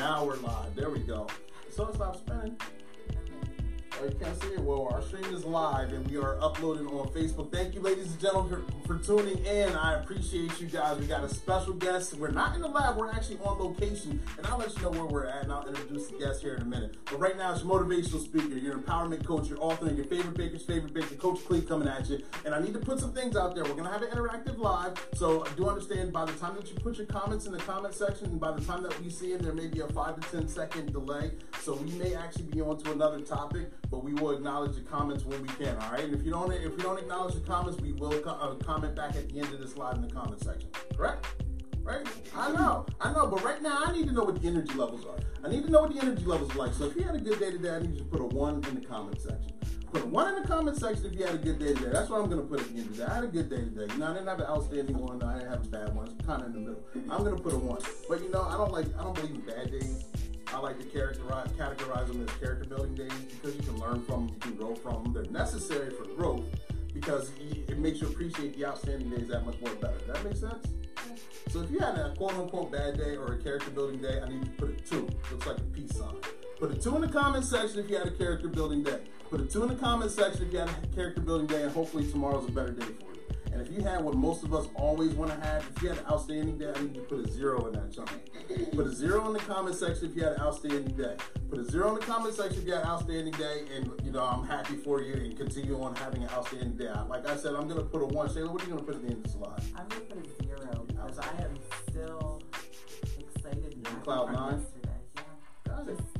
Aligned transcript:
Now 0.00 0.24
we're 0.24 0.36
live. 0.36 0.74
There 0.74 0.88
we 0.88 1.00
go. 1.00 1.26
So 1.68 1.92
stop 1.92 2.16
spinning. 2.16 2.56
You 4.02 4.16
can't 4.18 4.40
see 4.40 4.48
it. 4.48 4.60
Well, 4.60 4.88
our 4.90 5.02
stream 5.02 5.24
is 5.34 5.44
live 5.44 5.92
and 5.92 6.08
we 6.08 6.16
are 6.16 6.40
uploading 6.40 6.86
on 6.86 7.08
Facebook. 7.08 7.52
Thank 7.52 7.74
you, 7.74 7.82
ladies 7.82 8.10
and 8.10 8.18
gentlemen, 8.18 8.64
for, 8.86 8.98
for 8.98 9.04
tuning 9.04 9.44
in. 9.44 9.74
I 9.76 10.00
appreciate 10.00 10.58
you 10.58 10.68
guys. 10.68 10.98
We 10.98 11.06
got 11.06 11.22
a 11.22 11.28
special 11.28 11.74
guest. 11.74 12.14
We're 12.14 12.30
not 12.30 12.54
in 12.54 12.62
the 12.62 12.68
lab. 12.68 12.96
We're 12.96 13.10
actually 13.10 13.38
on 13.44 13.58
location, 13.58 14.22
and 14.38 14.46
I'll 14.46 14.58
let 14.58 14.74
you 14.74 14.82
know 14.82 14.90
where 14.90 15.04
we're 15.04 15.26
at, 15.26 15.44
and 15.44 15.52
I'll 15.52 15.68
introduce 15.68 16.08
the 16.08 16.18
guest 16.18 16.40
here 16.40 16.54
in 16.54 16.62
a 16.62 16.64
minute. 16.64 16.96
But 17.04 17.20
right 17.20 17.36
now, 17.36 17.52
it's 17.52 17.62
motivational 17.62 18.24
speaker, 18.24 18.56
your 18.56 18.78
empowerment 18.78 19.24
coach, 19.26 19.48
your 19.48 19.62
author, 19.62 19.86
and 19.86 19.96
your 19.98 20.06
favorite 20.06 20.36
baker's 20.36 20.64
favorite 20.64 20.94
baker, 20.94 21.14
Coach 21.16 21.44
Clee, 21.44 21.60
coming 21.60 21.86
at 21.86 22.08
you. 22.08 22.22
And 22.46 22.54
I 22.54 22.60
need 22.60 22.72
to 22.72 22.80
put 22.80 23.00
some 23.00 23.12
things 23.12 23.36
out 23.36 23.54
there. 23.54 23.64
We're 23.64 23.74
gonna 23.74 23.92
have 23.92 24.02
an 24.02 24.10
interactive 24.10 24.58
live, 24.58 24.94
so 25.14 25.44
I 25.44 25.50
do 25.56 25.68
understand 25.68 26.12
by 26.12 26.24
the 26.24 26.32
time 26.32 26.56
that 26.56 26.68
you 26.68 26.74
put 26.76 26.96
your 26.96 27.06
comments 27.06 27.44
in 27.44 27.52
the 27.52 27.58
comment 27.58 27.94
section, 27.94 28.26
and 28.26 28.40
by 28.40 28.52
the 28.52 28.62
time 28.62 28.82
that 28.82 28.98
we 29.02 29.10
see 29.10 29.32
it, 29.32 29.42
there 29.42 29.52
may 29.52 29.66
be 29.66 29.80
a 29.80 29.88
five 29.88 30.18
to 30.18 30.30
ten 30.30 30.48
second 30.48 30.92
delay. 30.92 31.32
So 31.60 31.74
we 31.74 31.90
may 31.92 32.14
actually 32.14 32.44
be 32.44 32.62
on 32.62 32.78
to 32.78 32.92
another 32.92 33.20
topic, 33.20 33.70
but 33.90 34.04
we 34.04 34.14
will 34.14 34.30
acknowledge 34.30 34.74
the 34.74 34.82
comments 34.82 35.24
when 35.24 35.42
we 35.42 35.48
can. 35.48 35.76
All 35.76 35.90
right. 35.90 36.04
And 36.04 36.14
if 36.14 36.24
you 36.24 36.30
don't, 36.30 36.52
if 36.52 36.62
you 36.62 36.78
don't 36.78 36.98
acknowledge 36.98 37.34
the 37.34 37.40
comments, 37.40 37.80
we 37.80 37.92
will 37.92 38.18
co- 38.20 38.30
uh, 38.30 38.54
comment 38.54 38.94
back 38.94 39.16
at 39.16 39.28
the 39.28 39.40
end 39.40 39.52
of 39.52 39.60
this 39.60 39.76
live 39.76 39.96
in 39.96 40.02
the 40.02 40.12
comment 40.12 40.42
section. 40.42 40.70
Correct? 40.96 41.26
Right? 41.82 42.06
I 42.36 42.52
know, 42.52 42.86
I 43.00 43.12
know, 43.12 43.26
but 43.26 43.42
right 43.42 43.60
now 43.62 43.84
I 43.86 43.92
need 43.92 44.06
to 44.06 44.12
know 44.12 44.24
what 44.24 44.40
the 44.40 44.46
energy 44.46 44.74
levels 44.74 45.04
are. 45.06 45.18
I 45.42 45.48
need 45.48 45.64
to 45.64 45.70
know 45.70 45.82
what 45.82 45.94
the 45.94 46.00
energy 46.00 46.24
levels 46.24 46.54
are 46.54 46.58
like. 46.58 46.74
So 46.74 46.84
if 46.84 46.94
you 46.94 47.02
had 47.02 47.16
a 47.16 47.20
good 47.20 47.40
day 47.40 47.50
today, 47.50 47.70
I 47.70 47.80
need 47.80 47.94
you 47.94 48.00
to 48.00 48.04
put 48.04 48.20
a 48.20 48.24
one 48.24 48.62
in 48.68 48.74
the 48.78 48.86
comment 48.86 49.20
section. 49.20 49.52
Put 49.90 50.02
a 50.02 50.06
one 50.06 50.32
in 50.34 50.42
the 50.42 50.46
comment 50.46 50.76
section 50.76 51.06
if 51.06 51.14
you 51.18 51.24
had 51.24 51.34
a 51.34 51.38
good 51.38 51.58
day 51.58 51.74
today. 51.74 51.88
That's 51.90 52.10
what 52.10 52.20
I'm 52.20 52.30
gonna 52.30 52.42
put 52.42 52.60
at 52.60 52.68
the 52.68 52.78
end 52.78 52.90
of 52.90 52.96
the 52.96 53.02
day. 53.02 53.10
I 53.10 53.14
had 53.14 53.24
a 53.24 53.28
good 53.28 53.50
day 53.50 53.56
today. 53.56 53.92
You 53.92 53.98
know, 53.98 54.06
I 54.06 54.12
didn't 54.12 54.28
have 54.28 54.38
an 54.38 54.46
outstanding 54.46 54.98
one. 54.98 55.22
I 55.22 55.38
didn't 55.38 55.50
have 55.50 55.64
a 55.64 55.68
bad 55.68 55.96
one. 55.96 56.06
It's 56.06 56.26
kind 56.26 56.42
of 56.42 56.48
in 56.48 56.52
the 56.52 56.60
middle. 56.60 56.82
I'm 57.10 57.24
gonna 57.24 57.36
put 57.36 57.54
a 57.54 57.58
one. 57.58 57.80
But 58.08 58.22
you 58.22 58.30
know, 58.30 58.42
I 58.42 58.56
don't 58.56 58.72
like. 58.72 58.86
I 58.96 59.02
don't 59.02 59.14
believe 59.14 59.34
in 59.34 59.40
bad 59.40 59.72
days. 59.72 60.04
I 60.52 60.58
like 60.58 60.78
to 60.78 60.84
characterize, 60.84 61.48
categorize 61.52 62.08
them 62.08 62.26
as 62.26 62.34
character 62.36 62.68
building 62.68 62.94
days 62.94 63.12
because 63.12 63.56
you 63.56 63.62
can 63.62 63.78
learn 63.90 64.02
from 64.04 64.28
you 64.28 64.36
can 64.40 64.54
grow 64.54 64.74
from. 64.74 65.12
They're 65.12 65.24
necessary 65.24 65.90
for 65.90 66.04
growth 66.04 66.44
because 66.92 67.32
it 67.40 67.78
makes 67.78 68.00
you 68.00 68.08
appreciate 68.08 68.56
the 68.56 68.66
outstanding 68.66 69.10
days 69.10 69.28
that 69.28 69.44
much 69.44 69.60
more 69.60 69.74
better. 69.76 69.98
Does 69.98 70.06
that 70.06 70.24
make 70.24 70.36
sense? 70.36 70.66
So 71.48 71.62
if 71.62 71.70
you 71.70 71.78
had 71.78 71.96
a 71.96 72.14
quote 72.16 72.34
unquote 72.34 72.70
bad 72.70 72.96
day 72.96 73.16
or 73.16 73.34
a 73.34 73.42
character 73.42 73.70
building 73.70 74.00
day, 74.00 74.20
I 74.20 74.28
need 74.28 74.44
you 74.44 74.44
to 74.44 74.50
put 74.50 74.70
a 74.70 74.82
two. 74.82 75.08
Looks 75.30 75.46
like 75.46 75.58
a 75.58 75.62
peace 75.62 75.96
sign. 75.96 76.14
Put 76.58 76.72
a 76.72 76.74
two 76.74 76.94
in 76.94 77.00
the 77.00 77.08
comment 77.08 77.44
section 77.44 77.80
if 77.80 77.90
you 77.90 77.96
had 77.96 78.06
a 78.06 78.12
character 78.12 78.48
building 78.48 78.82
day. 78.82 79.00
Put 79.30 79.40
a 79.40 79.46
two 79.46 79.62
in 79.62 79.68
the 79.68 79.76
comment 79.76 80.10
section 80.10 80.46
if 80.46 80.52
you 80.52 80.58
had 80.58 80.68
a 80.68 80.94
character 80.94 81.20
building 81.20 81.46
day, 81.46 81.62
and 81.62 81.72
hopefully 81.72 82.08
tomorrow's 82.10 82.48
a 82.48 82.52
better 82.52 82.72
day 82.72 82.86
for 82.86 83.04
you. 83.04 83.09
And 83.60 83.68
if 83.68 83.76
you 83.76 83.82
had 83.84 84.02
what 84.02 84.14
most 84.14 84.42
of 84.42 84.54
us 84.54 84.68
always 84.74 85.10
want 85.12 85.30
to 85.32 85.46
have, 85.46 85.68
if 85.76 85.82
you 85.82 85.90
had 85.90 85.98
an 85.98 86.04
outstanding 86.10 86.56
day, 86.56 86.72
I 86.74 86.80
need 86.80 86.96
you 86.96 87.02
to 87.02 87.06
put 87.08 87.26
a 87.26 87.30
zero 87.30 87.66
in 87.66 87.74
that 87.74 87.92
chunk. 87.92 88.10
Put 88.74 88.86
a 88.86 88.90
zero 88.94 89.26
in 89.26 89.34
the 89.34 89.38
comment 89.38 89.76
section 89.76 90.08
if 90.08 90.16
you 90.16 90.22
had 90.22 90.32
an 90.32 90.40
outstanding 90.40 90.96
day. 90.96 91.14
Put 91.50 91.58
a 91.58 91.64
zero 91.64 91.90
in 91.90 91.94
the 91.96 92.06
comment 92.06 92.34
section 92.34 92.62
if 92.62 92.66
you 92.66 92.72
had 92.72 92.84
an 92.84 92.88
outstanding 92.88 93.34
day, 93.34 93.64
and 93.76 93.92
you 94.02 94.12
know 94.12 94.24
I'm 94.24 94.46
happy 94.46 94.76
for 94.76 95.02
you 95.02 95.12
and 95.12 95.36
continue 95.36 95.78
on 95.82 95.94
having 95.96 96.22
an 96.22 96.30
outstanding 96.30 96.74
day. 96.78 96.90
Like 97.10 97.28
I 97.28 97.36
said, 97.36 97.54
I'm 97.54 97.68
gonna 97.68 97.82
put 97.82 98.00
a 98.00 98.06
one. 98.06 98.28
Shayla, 98.30 98.50
what 98.50 98.62
are 98.62 98.64
you 98.64 98.70
gonna 98.72 98.82
put 98.82 98.94
at 98.94 99.02
the 99.02 99.08
end 99.08 99.16
of 99.18 99.22
this 99.24 99.32
slide? 99.32 99.62
I'm 99.76 99.86
gonna 99.88 100.00
put 100.02 100.26
a 100.26 100.42
zero 100.42 100.84
because 100.88 101.18
I 101.18 101.28
am 101.42 101.54
still 101.90 102.40
excited 103.18 103.76
happy 103.84 104.00
Cloud 104.04 104.32
nine? 104.32 104.58
yesterday. 104.58 104.88
Yeah, 105.16 105.22
Got 105.76 105.88
it. 105.88 105.98
just 105.98 106.16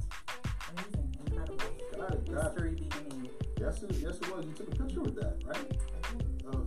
amazing, 0.77 1.17
incredible. 1.27 1.57
Got 1.97 2.13
it. 2.13 2.35
Got 2.35 2.57
it. 2.59 2.63
Made. 2.63 3.31
Yes, 3.59 3.83
it, 3.83 3.93
yes, 3.93 4.17
it 4.17 4.37
was. 4.37 4.45
You 4.45 4.53
took 4.53 4.69
a 4.75 4.77
picture 4.77 5.01
with 5.01 5.15
that, 5.17 5.37
right? 5.47 5.90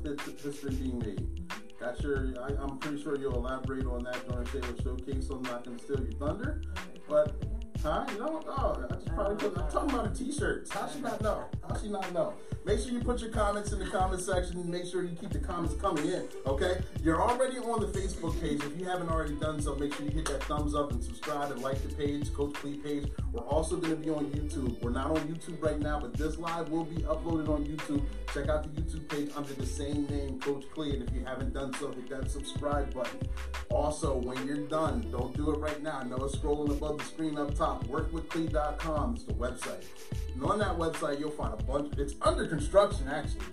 History 0.04 0.76
being 0.76 1.00
made. 1.00 1.50
Got 1.80 2.02
your. 2.02 2.34
I, 2.42 2.50
I'm 2.62 2.78
pretty 2.78 3.02
sure 3.02 3.18
you'll 3.18 3.36
elaborate 3.36 3.86
on 3.86 4.04
that 4.04 4.28
during 4.28 4.46
Shayla's 4.48 4.84
showcase. 4.84 5.28
So 5.28 5.36
I'm 5.36 5.44
not 5.44 5.64
gonna 5.64 5.80
steal 5.80 6.02
your 6.02 6.12
thunder. 6.14 6.62
But 7.08 7.36
Huh? 7.84 8.06
You 8.14 8.17
know? 8.17 8.42
Oh, 8.48 8.81
I 8.89 8.94
just 8.94 9.13
probably 9.13 9.35
put, 9.35 9.57
I'm 9.57 9.69
talking 9.69 9.90
about 9.90 10.07
a 10.07 10.16
t-shirt. 10.16 10.69
How 10.72 10.88
she 10.88 11.02
not 11.02 11.22
know? 11.22 11.44
How 11.68 11.78
she 11.78 11.90
not 11.90 12.13
know? 12.13 12.34
Make 12.66 12.80
sure 12.80 12.91
you 12.91 13.02
put 13.02 13.19
your 13.19 13.30
comments 13.30 13.74
in 13.74 13.80
the 13.80 13.88
comment 13.88 14.22
section 14.22 14.56
and 14.56 14.69
make 14.69 14.85
sure 14.85 15.03
you 15.03 15.18
keep 15.18 15.31
the 15.31 15.40
comments 15.40 15.75
coming 15.81 16.06
in. 16.06 16.30
Okay? 16.46 16.81
You're 17.02 17.22
already 17.22 17.57
on 17.57 17.81
the 17.81 17.88
Facebook 17.88 18.40
page. 18.40 18.63
If 18.63 18.80
you 18.80 18.85
haven't 18.85 19.09
already 19.09 19.35
done 19.35 19.62
so, 19.62 19.75
make 19.75 19.94
sure 19.94 20.06
you 20.06 20.12
hit 20.12 20.28
that 20.28 20.41
thumbs 20.46 20.74
up 20.74 20.94
and 20.94 21.03
subscribe 21.03 21.52
and 21.52 21.62
like 21.62 21.81
the 21.84 21.94
page, 21.94 22.34
Coach 22.34 22.53
Clee 22.53 22.78
page. 22.78 23.12
We're 23.34 23.41
also 23.41 23.75
going 23.75 23.97
to 23.97 24.02
be 24.02 24.09
on 24.09 24.28
YouTube. 24.28 24.81
We're 24.81 24.91
not 24.91 25.07
on 25.07 25.18
YouTube 25.28 25.62
right 25.62 25.78
now, 25.78 26.00
but 26.00 26.13
this 26.13 26.38
live 26.38 26.69
will 26.69 26.86
be 26.86 27.02
uploaded 27.02 27.50
on 27.50 27.66
YouTube. 27.66 28.02
Check 28.34 28.47
out 28.47 28.63
the 28.63 28.81
YouTube 28.81 29.09
page 29.09 29.30
under 29.36 29.53
the 29.56 29.66
same 29.66 30.06
name, 30.06 30.40
Coach 30.40 30.63
Clee. 30.74 30.94
And 30.94 31.03
if 31.09 31.13
you 31.13 31.25
haven't 31.25 31.53
done 31.53 31.74
so, 31.74 31.91
hit 31.91 32.09
that 32.12 32.31
subscribe 32.31 32.94
button. 32.94 33.28
Also, 33.69 34.16
when 34.16 34.47
you're 34.47 34.66
done, 34.68 35.06
don't 35.12 35.36
do 35.36 35.52
it 35.52 35.57
right 35.57 35.84
now. 35.84 36.00
I 36.00 36.06
know 36.06 36.16
it's 36.24 36.38
scrolling 36.38 36.72
above 36.72 37.00
the 37.00 37.03
screen 37.03 37.38
up 37.38 37.53
top. 37.56 37.72
Workwithclee.com 37.81 39.16
is 39.16 39.25
the 39.25 39.34
website. 39.34 39.84
And 40.34 40.44
on 40.44 40.59
that 40.59 40.78
website, 40.78 41.19
you'll 41.19 41.31
find 41.31 41.53
a 41.53 41.63
bunch. 41.63 41.94
It's 41.97 42.16
under 42.22 42.47
construction, 42.47 43.07
actually. 43.07 43.45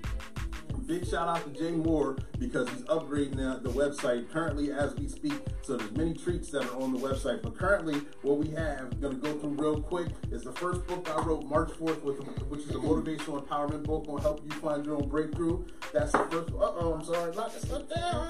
Big 0.90 1.06
shout 1.06 1.28
out 1.28 1.44
to 1.44 1.50
Jay 1.56 1.70
Moore 1.70 2.16
because 2.40 2.68
he's 2.70 2.82
upgrading 2.82 3.36
the, 3.36 3.60
the 3.62 3.70
website 3.70 4.28
currently 4.28 4.72
as 4.72 4.92
we 4.96 5.06
speak. 5.06 5.34
So 5.62 5.76
there's 5.76 5.92
many 5.92 6.14
treats 6.14 6.50
that 6.50 6.64
are 6.64 6.82
on 6.82 6.92
the 6.92 6.98
website. 6.98 7.42
But 7.42 7.56
currently, 7.56 8.02
what 8.22 8.38
we 8.38 8.48
have, 8.56 9.00
going 9.00 9.20
to 9.20 9.20
go 9.20 9.38
through 9.38 9.50
real 9.50 9.80
quick, 9.80 10.08
is 10.32 10.42
the 10.42 10.50
first 10.50 10.84
book 10.88 11.08
I 11.08 11.22
wrote 11.22 11.44
March 11.44 11.70
4th, 11.78 12.02
with, 12.02 12.18
which 12.48 12.62
is 12.62 12.70
a 12.70 12.78
motivational 12.78 13.46
empowerment 13.46 13.84
book 13.84 14.06
to 14.06 14.16
help 14.16 14.44
you 14.44 14.50
find 14.58 14.84
your 14.84 14.96
own 14.96 15.08
breakthrough. 15.08 15.64
That's 15.92 16.10
the 16.10 16.24
first. 16.24 16.50
Uh 16.50 16.58
oh, 16.58 16.94
I'm 16.94 17.04
sorry. 17.04 17.36
Knock 17.36 17.54
this 17.54 17.62
stuff 17.62 17.88
down. 17.88 18.28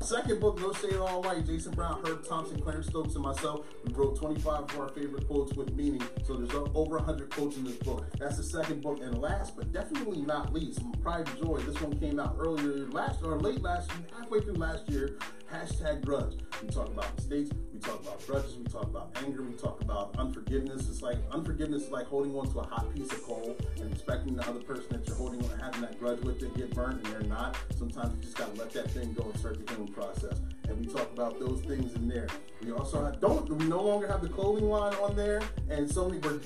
Second 0.00 0.40
book, 0.40 0.60
No 0.60 0.72
Shade 0.72 0.96
All 0.96 1.22
White. 1.22 1.46
Jason 1.46 1.72
Brown, 1.72 2.02
Herb 2.06 2.26
Thompson, 2.26 2.60
Clarence 2.60 2.86
Stokes, 2.86 3.14
and 3.14 3.24
myself. 3.24 3.66
We 3.84 3.92
wrote 3.92 4.16
25 4.16 4.62
of 4.62 4.80
our 4.80 4.88
favorite 4.90 5.26
quotes 5.26 5.54
with 5.54 5.74
meaning. 5.74 6.02
So 6.24 6.34
there's 6.34 6.52
over 6.74 6.96
100 6.96 7.30
quotes 7.30 7.56
in 7.56 7.64
this 7.64 7.76
book. 7.76 8.06
That's 8.18 8.36
the 8.36 8.44
second 8.44 8.82
book. 8.82 9.00
And 9.00 9.18
last, 9.18 9.56
but 9.56 9.72
definitely 9.72 10.22
not 10.22 10.52
least, 10.52 10.80
Pride 11.02 11.28
and 11.28 11.38
Joy. 11.38 11.58
This 11.58 11.80
one 11.80 11.98
came 11.98 12.20
out 12.20 12.36
earlier 12.38 12.86
last 12.90 13.22
or 13.22 13.38
late 13.38 13.62
last 13.62 13.90
year, 13.92 14.06
halfway 14.16 14.40
through 14.40 14.54
last 14.54 14.88
year. 14.88 15.18
Hashtag 15.52 16.04
grudge. 16.04 16.38
We 16.62 16.68
talk 16.68 16.88
about 16.88 17.14
mistakes. 17.16 17.50
We 17.76 17.82
talk 17.82 18.00
about 18.00 18.26
grudges. 18.26 18.56
We 18.56 18.64
talk 18.64 18.84
about 18.84 19.10
anger. 19.22 19.42
We 19.42 19.52
talk 19.52 19.82
about 19.82 20.16
unforgiveness. 20.16 20.88
It's 20.88 21.02
like 21.02 21.18
unforgiveness 21.30 21.82
is 21.82 21.90
like 21.90 22.06
holding 22.06 22.34
on 22.34 22.50
to 22.52 22.60
a 22.60 22.66
hot 22.66 22.94
piece 22.94 23.12
of 23.12 23.22
coal 23.22 23.54
and 23.78 23.92
expecting 23.92 24.34
the 24.34 24.48
other 24.48 24.60
person 24.60 24.86
that 24.92 25.06
you're 25.06 25.14
holding 25.16 25.42
on 25.42 25.50
to, 25.50 25.62
having 25.62 25.82
that 25.82 26.00
grudge 26.00 26.20
with 26.20 26.40
to 26.40 26.46
get 26.58 26.74
burnt, 26.74 27.04
and 27.04 27.12
they're 27.12 27.28
not. 27.28 27.58
Sometimes 27.76 28.14
you 28.16 28.22
just 28.22 28.38
gotta 28.38 28.54
let 28.54 28.70
that 28.70 28.90
thing 28.92 29.12
go 29.12 29.24
and 29.24 29.38
start 29.38 29.66
the 29.66 29.70
healing 29.74 29.92
process. 29.92 30.40
And 30.66 30.80
we 30.80 30.86
talk 30.86 31.12
about 31.12 31.38
those 31.38 31.60
things 31.60 31.94
in 31.96 32.08
there. 32.08 32.28
We 32.62 32.72
also 32.72 33.04
have, 33.04 33.20
don't. 33.20 33.46
We 33.46 33.66
no 33.66 33.82
longer 33.82 34.08
have 34.08 34.22
the 34.22 34.30
clothing 34.30 34.70
line 34.70 34.94
on 34.94 35.14
there, 35.14 35.42
and 35.68 35.90
so 35.90 36.08
many. 36.08 36.18
We're, 36.20 36.40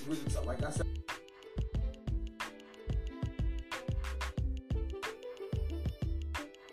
like 0.45 0.65
I 0.65 0.71
said. 0.71 0.87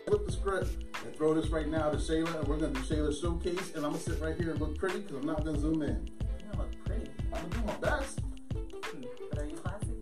Flip 0.04 0.26
the 0.26 0.32
script 0.32 0.87
throw 1.18 1.34
this 1.34 1.50
right 1.50 1.66
now 1.68 1.90
to 1.90 1.96
Shayla, 1.96 2.38
and 2.38 2.46
we're 2.48 2.56
gonna 2.58 2.72
do 2.72 2.80
Shayla's 2.80 3.18
showcase, 3.20 3.74
and 3.74 3.84
I'm 3.84 3.90
gonna 3.90 3.98
sit 4.02 4.20
right 4.20 4.36
here 4.36 4.50
and 4.52 4.60
look 4.60 4.78
pretty 4.78 5.00
because 5.00 5.16
I'm 5.16 5.26
not 5.26 5.44
gonna 5.44 5.58
zoom 5.58 5.82
in. 5.82 6.06
You 6.06 6.44
don't 6.52 6.58
look 6.60 6.84
pretty. 6.84 7.10
I'm 7.34 7.48
gonna 7.50 7.54
do 7.54 7.66
my 7.66 7.74
best. 7.74 8.20
Hmm. 8.20 9.02
But 9.30 9.38
are 9.40 9.46
you 9.46 9.56
classy? 9.56 9.94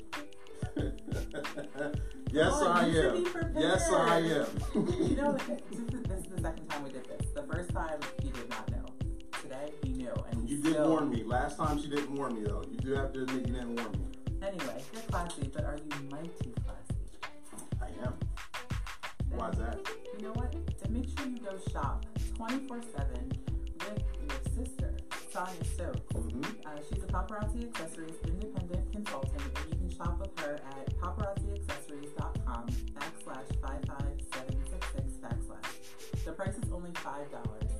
yes, 2.32 2.52
Oh, 2.54 2.68
I 2.70 2.86
you 2.86 3.00
am. 3.00 3.24
Yes, 3.56 3.90
I 3.90 4.18
am. 4.18 4.46
you 4.74 5.16
know, 5.16 5.32
this 5.32 5.62
is, 5.72 5.86
the 6.28 6.40
second 6.42 6.68
time 6.68 6.84
we 6.84 6.90
did 6.90 7.04
this. 7.06 7.26
The 7.34 7.42
first 7.44 7.70
time 7.70 7.98
he 8.22 8.28
did 8.28 8.48
not 8.50 8.70
know. 8.70 8.84
Today 9.42 9.72
he 9.82 9.92
knew, 9.94 10.12
and 10.30 10.46
You 10.48 10.56
he 10.56 10.62
did 10.62 10.72
still, 10.74 10.90
warn 10.90 11.08
me. 11.10 11.22
Last 11.24 11.56
time 11.56 11.80
she 11.80 11.88
didn't 11.88 12.14
warn 12.14 12.34
me 12.34 12.42
though. 12.44 12.62
You 12.70 12.76
do 12.76 12.92
have 12.92 13.12
to 13.14 13.22
admit 13.22 13.46
you 13.48 13.54
didn't 13.54 13.74
warn 13.76 13.92
me. 13.92 14.06
Anyway, 14.46 14.82
you're 14.92 15.02
classy, 15.04 15.50
but 15.52 15.64
are 15.64 15.78
you 15.78 16.08
mighty 16.10 16.52
classy? 16.62 17.00
I 17.80 17.86
am. 18.04 18.14
Why 19.30 19.48
is 19.50 19.58
that? 19.58 19.78
You 20.18 20.22
know 20.26 20.32
what? 20.32 20.54
Make 20.96 21.10
sure 21.18 21.28
you 21.28 21.38
go 21.40 21.58
shop 21.70 22.06
24 22.36 22.80
7 22.96 23.32
with 23.80 24.02
your 24.22 24.64
sister, 24.64 24.96
Sonia 25.30 25.64
Stokes. 25.74 26.00
Mm-hmm. 26.14 26.66
Uh, 26.66 26.70
she's 26.88 27.02
a 27.02 27.06
Paparazzi 27.06 27.68
Accessories 27.68 28.14
independent 28.26 28.90
consultant, 28.92 29.42
and 29.42 29.72
you 29.72 29.76
can 29.76 29.90
shop 29.94 30.18
with 30.18 30.40
her 30.40 30.54
at 30.54 30.98
paparazziaccessories.com 30.98 32.66
backslash 32.96 33.60
55766 33.60 35.16
backslash. 35.20 36.24
The 36.24 36.32
price 36.32 36.56
is 36.56 36.72
only 36.72 36.92
$5. 36.92 37.28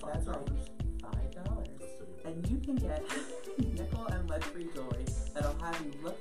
That's 0.05 0.27
right, 0.27 0.47
$5. 1.01 2.27
And 2.27 2.51
you 2.51 2.59
can 2.59 2.77
get 2.77 3.03
nickel 3.59 4.07
and 4.09 4.29
lead 4.29 4.45
free 4.45 4.69
jewelry 4.75 5.07
that'll 5.33 5.59
have 5.61 5.81
you 5.81 5.93
looking 6.03 6.16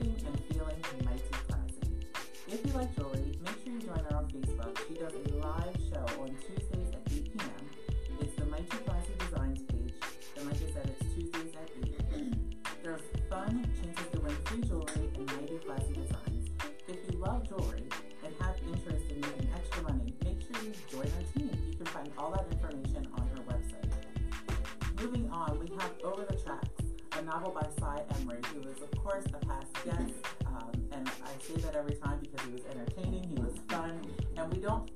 novel 27.36 27.52
by 27.52 27.68
Cy 27.78 28.02
Emery, 28.22 28.40
who 28.54 28.62
is, 28.70 28.82
of 28.82 28.92
course, 29.04 29.26
a 29.26 29.46
past 29.46 29.68
guest. 29.84 30.14
Um, 30.46 30.72
and 30.94 31.06
I 31.10 31.32
say 31.42 31.56
that 31.64 31.76
every 31.76 31.96
time 31.96 32.18
because 32.22 32.46
he 32.48 32.54
was 32.54 32.62
entertaining, 32.72 33.24
he 33.24 33.36
was 33.36 33.52
fun, 33.68 34.00
and 34.38 34.54
we 34.54 34.62
don't 34.62 34.94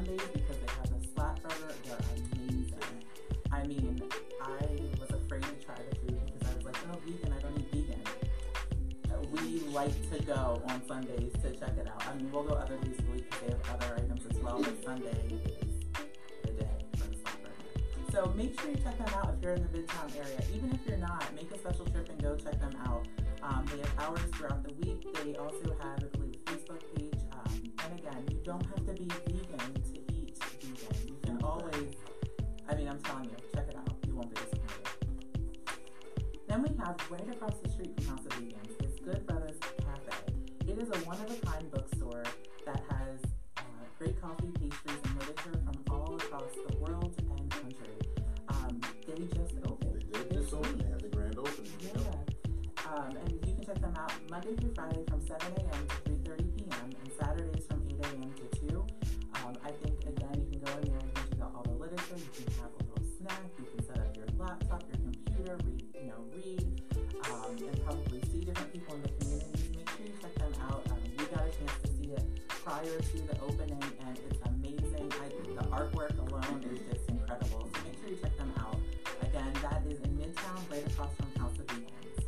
Sundays 0.00 0.28
because 0.32 0.56
they 0.56 0.72
have 0.72 0.88
the 0.98 1.08
slap 1.14 1.42
burger. 1.42 1.74
They're 1.84 1.98
amazing. 2.32 2.74
I 3.52 3.66
mean, 3.66 4.02
I 4.40 4.80
was 4.98 5.10
afraid 5.10 5.42
to 5.42 5.52
try 5.62 5.74
the 5.90 5.96
food 5.96 6.18
because 6.24 6.48
I 6.48 6.56
was 6.56 6.64
like, 6.64 6.76
oh, 6.90 6.98
vegan, 7.04 7.32
I 7.34 7.40
don't 7.42 7.58
eat 7.58 7.86
vegan. 7.86 8.00
We 9.30 9.60
like 9.68 10.10
to 10.10 10.22
go 10.24 10.62
on 10.66 10.86
Sundays 10.88 11.34
to 11.42 11.50
check 11.50 11.76
it 11.76 11.86
out. 11.86 12.02
I 12.06 12.14
mean, 12.14 12.30
we'll 12.32 12.44
go 12.44 12.54
other 12.54 12.78
days 12.78 12.98
of 12.98 13.04
the 13.04 13.12
week 13.12 13.30
because 13.30 13.46
they 13.46 13.52
have 13.52 13.82
other 13.82 13.94
items 13.96 14.22
as 14.30 14.38
well, 14.38 14.62
but 14.62 14.82
Sunday 14.82 15.10
is 15.60 15.84
the 16.44 16.52
day 16.52 16.66
for 16.96 17.06
the 17.06 17.16
slap 17.16 17.36
burger. 17.42 18.10
So 18.10 18.32
make 18.34 18.58
sure 18.58 18.70
you 18.70 18.76
check 18.76 18.96
them 18.96 19.14
out 19.14 19.34
if 19.36 19.42
you're 19.42 19.52
in 19.52 19.62
the 19.62 19.78
Midtown 19.78 20.16
area. 20.16 20.40
Even 20.54 20.72
if 20.72 20.80
you're 20.88 20.96
not, 20.96 21.24
make 21.34 21.52
a 21.52 21.58
special 21.58 21.84
trip 21.84 22.08
and 22.08 22.22
go 22.22 22.36
check 22.36 22.58
them 22.58 22.74
out. 22.86 23.06
Um, 23.42 23.66
they 23.70 23.78
have 23.80 23.92
hours 23.98 24.20
throughout 24.32 24.62
the 24.62 24.72
week. 24.74 25.06
They 25.22 25.36
also 25.36 25.76
have, 25.82 26.02
I 26.02 26.16
believe, 26.16 26.36
a 26.46 26.50
Facebook 26.50 26.82
page. 26.96 27.20
Um, 27.32 27.72
and 27.84 27.98
again, 27.98 28.24
you 28.30 28.38
don't 28.44 28.64
have 28.66 28.86
to 28.86 28.92
be 28.94 29.04
vegan 29.04 29.39
Right 36.90 37.30
across 37.30 37.54
the 37.62 37.68
street 37.68 37.94
from 38.00 38.16
House 38.16 38.26
of 38.26 38.32
Vegans 38.32 38.84
is 38.84 38.98
Good 38.98 39.24
Brothers 39.24 39.56
Cafe. 39.78 40.34
It 40.66 40.76
is 40.76 40.88
a 40.88 40.98
one-of-a-kind 41.06 41.70
bookstore 41.70 42.24
that 42.66 42.82
has 42.90 43.20
uh, 43.58 43.62
great 43.96 44.20
coffee, 44.20 44.50
pastries, 44.58 44.98
and 45.04 45.14
literature 45.20 45.60
from 45.64 45.84
all 45.88 46.16
across 46.16 46.50
the 46.68 46.76
world 46.78 47.14
and 47.16 47.48
country. 47.48 47.94
Um, 48.48 48.80
they 49.06 49.22
just 49.22 49.54
opened. 49.68 50.04
They 50.10 50.18
did 50.18 50.32
just 50.32 50.52
open. 50.52 50.78
They 50.78 50.90
had 50.90 51.00
the 51.00 51.08
grand 51.10 51.38
opening. 51.38 51.70
Yeah. 51.80 52.92
Um, 52.92 53.16
and 53.16 53.30
you 53.30 53.38
can 53.38 53.64
check 53.64 53.80
them 53.80 53.94
out 53.96 54.12
Monday 54.28 54.56
through 54.56 54.74
Friday 54.74 55.04
from 55.08 55.20
7 55.24 55.40
a.m. 55.58 55.86
to 55.86 56.10
3.30 56.10 56.56
p.m. 56.56 56.90
um, 67.30 67.56
and 67.56 67.84
probably 67.84 68.20
see 68.32 68.40
different 68.40 68.72
people 68.72 68.94
in 68.94 69.02
the 69.02 69.08
community. 69.20 69.76
Make 69.76 69.88
sure 69.90 70.06
you 70.06 70.14
check 70.20 70.34
them 70.34 70.54
out. 70.68 70.82
Um, 70.90 70.98
we 71.18 71.24
got 71.26 71.46
a 71.46 71.50
chance 71.50 71.76
to 71.82 71.88
see 71.96 72.12
it 72.12 72.24
prior 72.48 72.98
to 73.00 73.16
the 73.26 73.40
opening, 73.40 73.82
and 74.06 74.18
it's 74.28 74.40
amazing. 74.46 75.12
I 75.22 75.28
think 75.28 75.56
the 75.58 75.64
artwork 75.70 76.16
alone 76.18 76.64
is 76.72 76.80
just 76.90 77.08
incredible. 77.08 77.68
So 77.72 77.80
make 77.84 77.98
sure 78.00 78.10
you 78.10 78.18
check 78.20 78.36
them 78.36 78.52
out. 78.58 78.76
Again, 79.22 79.52
that 79.62 79.82
is 79.88 79.98
in 80.00 80.16
Midtown, 80.16 80.60
right 80.70 80.86
across 80.86 81.14
from 81.16 81.40
House 81.40 81.58
of 81.58 81.66
Vegans. 81.66 82.24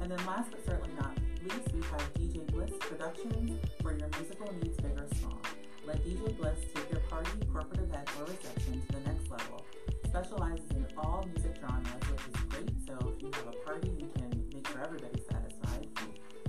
And 0.00 0.10
then 0.10 0.26
last 0.26 0.50
but 0.50 0.64
certainly 0.64 0.94
not 0.98 1.16
least, 1.42 1.72
we 1.74 1.82
have 1.82 2.14
DJ 2.14 2.46
Bliss 2.52 2.72
Productions 2.80 3.60
for 3.82 3.96
your 3.96 4.08
musical 4.18 4.52
needs, 4.60 4.76
big 4.78 4.98
or 4.98 5.06
small. 5.18 5.40
Let 5.86 6.04
DJ 6.04 6.36
Bliss 6.36 6.58
take 6.74 6.90
your 6.90 7.00
party, 7.00 7.30
corporate 7.52 7.80
event, 7.80 8.08
or 8.18 8.24
reception 8.24 8.82
to 8.86 8.92
the 8.92 9.00
next 9.00 9.30
level. 9.30 9.64
Specializes 10.06 10.70
in 10.70 10.86
all 10.96 11.26
music 11.34 11.47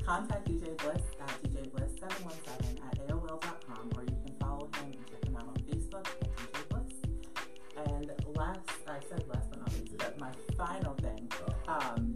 Contact 0.09 0.49
DJ 0.49 0.75
Bliss 0.79 1.03
at 1.21 1.43
djbliss717 1.43 2.81
at 2.83 3.07
AOL.com, 3.07 3.91
or 3.95 4.01
you 4.01 4.17
can 4.25 4.35
follow 4.39 4.67
him 4.73 4.85
and 4.85 5.05
check 5.05 5.23
him 5.23 5.35
out 5.35 5.47
on 5.47 5.53
Facebook 5.69 6.07
at 6.07 6.35
DJ 6.35 6.67
Bliss. 6.67 6.93
And 7.85 8.11
last, 8.35 8.71
I 8.87 8.97
said 9.07 9.23
last 9.27 9.51
but 9.51 9.59
not 9.59 9.71
least, 9.73 9.95
but 9.99 10.19
my 10.19 10.31
final 10.57 10.95
thing, 10.95 11.29
um, 11.67 12.15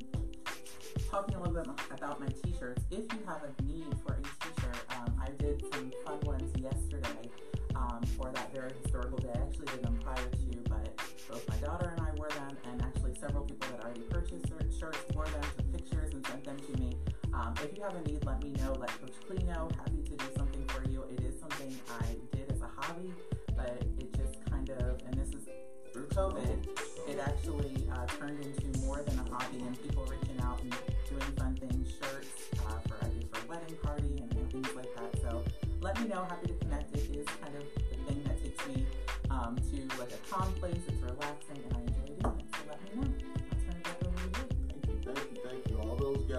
talking 1.12 1.36
a 1.36 1.44
little 1.44 1.54
bit 1.54 1.68
about 1.92 2.20
my 2.20 2.26
t-shirts. 2.44 2.84
If 2.90 3.14
you 3.14 3.20
have 3.28 3.44
a 3.44 3.62
need 3.62 3.94
for 4.04 4.14
a 4.14 4.22
t-shirt, 4.24 4.86
um, 4.98 5.14
I 5.22 5.30
did 5.38 5.64
some 5.72 5.92
fun 6.04 6.20
ones 6.22 6.52
yesterday 6.60 7.30
um, 7.76 8.02
for 8.18 8.32
that 8.32 8.52
very 8.52 8.72
historical 8.82 9.20
day. 9.20 9.30
I 9.36 9.44
actually 9.44 9.68
did 9.68 9.84
them 9.84 10.00
prior 10.04 10.16
to, 10.16 10.64
but 10.68 11.00
both 11.30 11.48
my 11.48 11.58
daughter 11.58 11.94
and 11.96 12.02
I 12.02 12.10
wore 12.18 12.30
them, 12.30 12.58
and 12.72 12.82
actually 12.82 13.14
several 13.14 13.44
people 13.44 13.68
that 13.70 13.86
already 13.86 14.02
purchased 14.10 14.48
shirts 14.80 14.98
wore 15.14 15.26
them, 15.26 15.44
took 15.56 15.72
pictures, 15.74 16.12
and 16.12 16.26
sent 16.26 16.44
them 16.44 16.58
to 16.58 16.82
me. 16.82 16.98
Um, 17.34 17.54
if 17.64 17.76
you 17.76 17.84
have 17.84 17.96
a 17.96 18.02
need, 18.08 18.24
let 18.26 18.44
me 18.44 18.52
know. 18.52 18.74
Let 18.80 18.90
Coach 19.02 19.14
Clee 19.28 19.44
know. 19.44 19.68
Happy 19.78 20.04
to 20.04 20.16
do 20.16 20.26
something 20.38 20.66
for 20.68 20.88
you. 20.90 21.04
It 21.12 21.24
is 21.24 21.40
something 21.40 21.76
I 22.00 22.06
did 22.36 22.52
as 22.52 22.62
a 22.62 22.70
hobby, 22.78 23.12
but 23.56 23.84
it 24.00 24.16
just 24.16 24.46
kind 24.50 24.70
of, 24.70 25.02
and 25.08 25.14
this 25.16 25.30
is 25.30 25.48
through 25.92 26.08
COVID, 26.08 26.68
it 27.08 27.20
actually 27.20 27.88
uh, 27.92 28.06
turned 28.06 28.44
into 28.44 28.80
more 28.80 29.02
than 29.02 29.20
a 29.20 29.24
hobby 29.34 29.60
and 29.60 29.82
people 29.82 30.04
reaching 30.06 30.40
out 30.42 30.62
and 30.62 30.76
doing 31.10 31.32
fun 31.38 31.56
things, 31.56 31.90
shirts 32.00 32.50
uh, 32.68 32.80
for 32.88 32.96
I 33.04 33.10
for 33.32 33.46
a 33.46 33.50
wedding 33.50 33.78
party 33.82 34.18
and, 34.22 34.34
and 34.36 34.52
things 34.52 34.70
like 34.76 34.94
that. 34.96 35.22
So 35.22 35.44
let 35.82 36.00
me 36.02 36.08
know. 36.08 36.26
Happy 36.30 36.48
to 36.48 36.54
connect. 36.54 36.96
It 36.96 37.16
is 37.16 37.28
kind 37.42 37.56
of 37.56 37.64
the 37.90 37.96
thing 38.06 38.24
that 38.26 38.42
takes 38.42 38.68
me 38.68 38.86
um, 39.30 39.58
to 39.72 40.00
like 40.00 40.12
a 40.12 40.22
calm 40.30 40.52
place. 40.54 40.78
It's 40.88 41.02
relaxing 41.02 41.62
and 41.70 41.78
I 41.78 41.83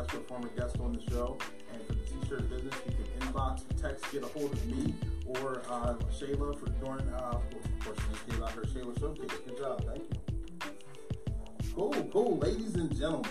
Guests 0.05 0.19
are 0.19 0.29
former 0.29 0.49
guests 0.49 0.79
on 0.81 0.93
the 0.93 1.01
show. 1.11 1.39
And 1.73 1.87
for 1.87 1.95
the 1.95 2.01
t-shirt 2.01 2.51
business, 2.51 2.75
you 2.87 2.93
can 2.93 3.29
inbox, 3.29 3.63
text, 3.81 4.05
get 4.13 4.23
a 4.23 4.27
hold 4.27 4.53
of 4.53 4.67
me 4.67 4.93
or 5.25 5.63
uh, 5.71 5.95
Shayla 6.13 6.59
for 6.59 6.67
during, 6.85 7.09
uh, 7.09 7.39
of 7.39 7.85
course, 7.85 7.99
just 8.11 8.29
gave 8.29 8.43
out 8.43 8.51
her 8.51 8.63
Shayla 8.63 8.99
showcase. 9.01 9.31
Good 9.47 9.59
job, 9.59 9.83
thank 9.87 10.03
you. 10.03 10.73
Cool, 11.75 12.09
cool. 12.13 12.37
Ladies 12.37 12.75
and 12.75 12.95
gentlemen, 12.95 13.31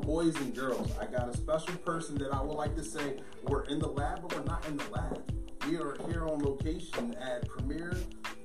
boys 0.00 0.34
and 0.36 0.54
girls, 0.54 0.90
I 0.98 1.04
got 1.04 1.28
a 1.28 1.36
special 1.36 1.74
person 1.78 2.16
that 2.16 2.32
I 2.32 2.40
would 2.40 2.56
like 2.56 2.74
to 2.76 2.84
say 2.84 3.18
we're 3.42 3.64
in 3.64 3.78
the 3.78 3.88
lab, 3.88 4.22
but 4.22 4.34
we're 4.34 4.44
not 4.44 4.66
in 4.66 4.78
the 4.78 4.88
lab. 4.90 5.22
We 5.68 5.76
are 5.76 5.98
here 6.08 6.26
on 6.26 6.42
location 6.42 7.14
at 7.20 7.46
Premier 7.46 7.94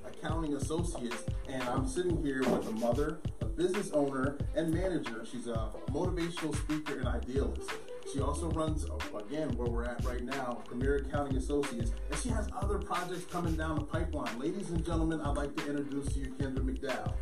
Accounting 0.05 0.55
Associates, 0.55 1.23
and 1.47 1.63
I'm 1.63 1.87
sitting 1.87 2.21
here 2.21 2.39
with 2.39 2.67
a 2.67 2.73
mother, 2.73 3.19
a 3.39 3.45
business 3.59 3.91
owner, 3.91 4.37
and 4.55 4.73
manager. 4.73 5.25
She's 5.29 5.47
a 5.47 5.69
motivational 5.91 6.55
speaker 6.55 6.99
and 6.99 7.07
idealist. 7.09 7.69
She 8.11 8.21
also 8.21 8.49
runs, 8.51 8.85
again, 9.13 9.49
where 9.57 9.69
we're 9.69 9.83
at 9.83 10.03
right 10.05 10.23
now, 10.23 10.61
Premier 10.65 10.95
Accounting 10.95 11.35
Associates, 11.35 11.91
and 12.09 12.19
she 12.21 12.29
has 12.29 12.47
other 12.55 12.77
projects 12.79 13.25
coming 13.25 13.55
down 13.57 13.75
the 13.75 13.83
pipeline. 13.83 14.39
Ladies 14.39 14.69
and 14.69 14.83
gentlemen, 14.83 15.19
I'd 15.19 15.35
like 15.35 15.53
to 15.57 15.67
introduce 15.69 16.13
to 16.13 16.19
you 16.19 16.27
Kendra 16.39 16.59
McDowell. 16.59 17.13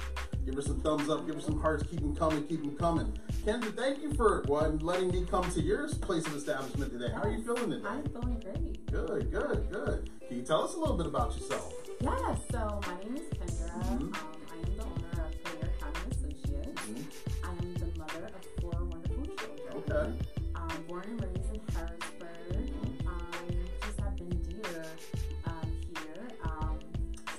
Give 0.45 0.53
her 0.53 0.61
some 0.61 0.79
thumbs 0.79 1.09
up, 1.09 1.25
give 1.25 1.35
her 1.35 1.41
some 1.41 1.59
hearts, 1.59 1.83
keep 1.89 2.01
them 2.01 2.15
coming, 2.15 2.45
keep 2.45 2.61
them 2.61 2.77
coming. 2.77 3.11
Kendra, 3.43 3.75
thank 3.75 4.03
you 4.03 4.13
for 4.13 4.43
letting 4.47 5.09
me 5.09 5.25
come 5.29 5.49
to 5.51 5.59
your 5.61 5.89
place 5.89 6.25
of 6.27 6.35
establishment 6.35 6.91
today. 6.91 7.11
How 7.13 7.23
are 7.23 7.31
you 7.31 7.41
feeling 7.43 7.71
today? 7.71 7.87
I'm 7.87 8.03
feeling 8.03 8.39
great. 8.39 8.85
Good, 8.91 9.31
good, 9.31 9.67
good. 9.71 10.09
Can 10.27 10.37
you 10.37 10.43
tell 10.43 10.63
us 10.63 10.75
a 10.75 10.79
little 10.79 10.95
bit 10.97 11.07
about 11.07 11.33
yourself? 11.33 11.73
Yeah, 11.99 12.35
so 12.51 12.79
my 12.85 13.03
name 13.03 13.15
is 13.17 13.23
Kendra. 13.33 13.99
Mhm. 13.99 14.36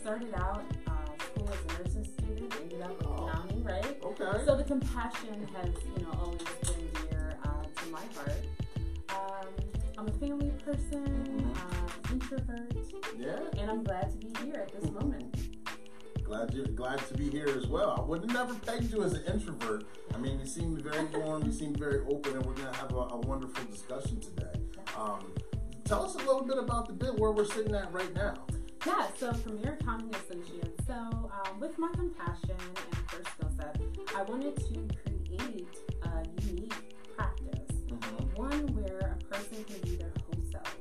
Started 0.09 0.35
out 0.37 0.65
uh, 0.87 1.23
school 1.23 1.51
as 1.53 1.77
a 1.77 1.83
nursing 1.83 2.05
student, 2.05 2.55
ended 2.63 2.81
up 2.81 2.97
Oh. 3.05 3.27
accounting, 3.27 3.63
right? 3.63 4.03
Okay. 4.03 4.45
So 4.47 4.57
the 4.57 4.65
compassion 4.65 5.47
has, 5.55 5.69
you 5.85 6.03
know, 6.03 6.13
always 6.19 6.41
been 6.63 6.89
dear 7.11 7.37
uh, 7.45 7.63
to 7.63 7.91
my 7.91 8.01
heart. 8.17 8.43
Um, 9.11 9.49
I'm 9.99 10.09
a 10.09 10.13
family 10.13 10.51
person, 10.65 11.53
uh, 11.55 12.11
introvert, 12.11 12.73
yeah. 13.19 13.39
and 13.59 13.71
I'm 13.71 13.85
glad 13.85 14.11
to 14.13 14.17
be 14.17 14.33
here 14.47 14.55
at 14.55 14.73
this 14.81 14.91
moment. 14.91 15.37
Glad 16.25 16.55
you 16.55 16.65
glad 16.65 17.07
to 17.09 17.15
be 17.15 17.29
here 17.29 17.49
as 17.49 17.67
well. 17.67 17.95
I 17.99 18.01
would 18.01 18.23
have 18.23 18.33
never 18.33 18.55
pegged 18.55 18.91
you 18.91 19.03
as 19.03 19.13
an 19.13 19.25
introvert. 19.31 19.85
I 20.15 20.17
mean, 20.17 20.41
you 20.41 20.47
seem 20.47 20.79
very 20.79 21.05
warm, 21.21 21.45
you 21.45 21.53
seem 21.53 21.75
very 21.75 22.01
open, 22.11 22.33
and 22.35 22.47
we're 22.47 22.55
gonna 22.55 22.75
have 22.77 22.95
a, 22.95 23.09
a 23.13 23.19
wonderful 23.19 23.63
discussion 23.67 24.21
today. 24.21 24.59
Um, 24.97 25.21
tell 25.85 26.07
us 26.07 26.15
a 26.15 26.19
little 26.19 26.45
bit 26.45 26.57
about 26.57 26.87
the 26.87 26.95
bit 26.95 27.15
where 27.19 27.31
we're 27.31 27.45
sitting 27.45 27.75
at 27.75 27.93
right 27.93 28.15
now. 28.15 28.47
Yeah, 28.87 29.07
so 29.19 29.33
Premier 29.33 29.77
Accounting 29.81 30.15
Associates. 30.15 30.87
So, 30.87 30.95
um, 30.95 31.61
with 31.61 31.77
my 31.79 31.89
compassion 31.95 32.57
and 32.77 33.11
first 33.11 33.29
skill 33.37 33.51
set, 33.57 33.77
I 34.17 34.23
wanted 34.23 34.57
to 34.57 34.89
create 35.05 35.77
a 36.03 36.43
unique 36.47 36.75
practice, 37.17 37.55
Mm-hmm. 37.89 38.37
one 38.37 38.67
where 38.75 39.17
a 39.19 39.25
person 39.33 39.65
can 39.65 39.81
be 39.83 39.97
their 39.97 40.13
whole 40.27 40.43
self. 40.53 40.77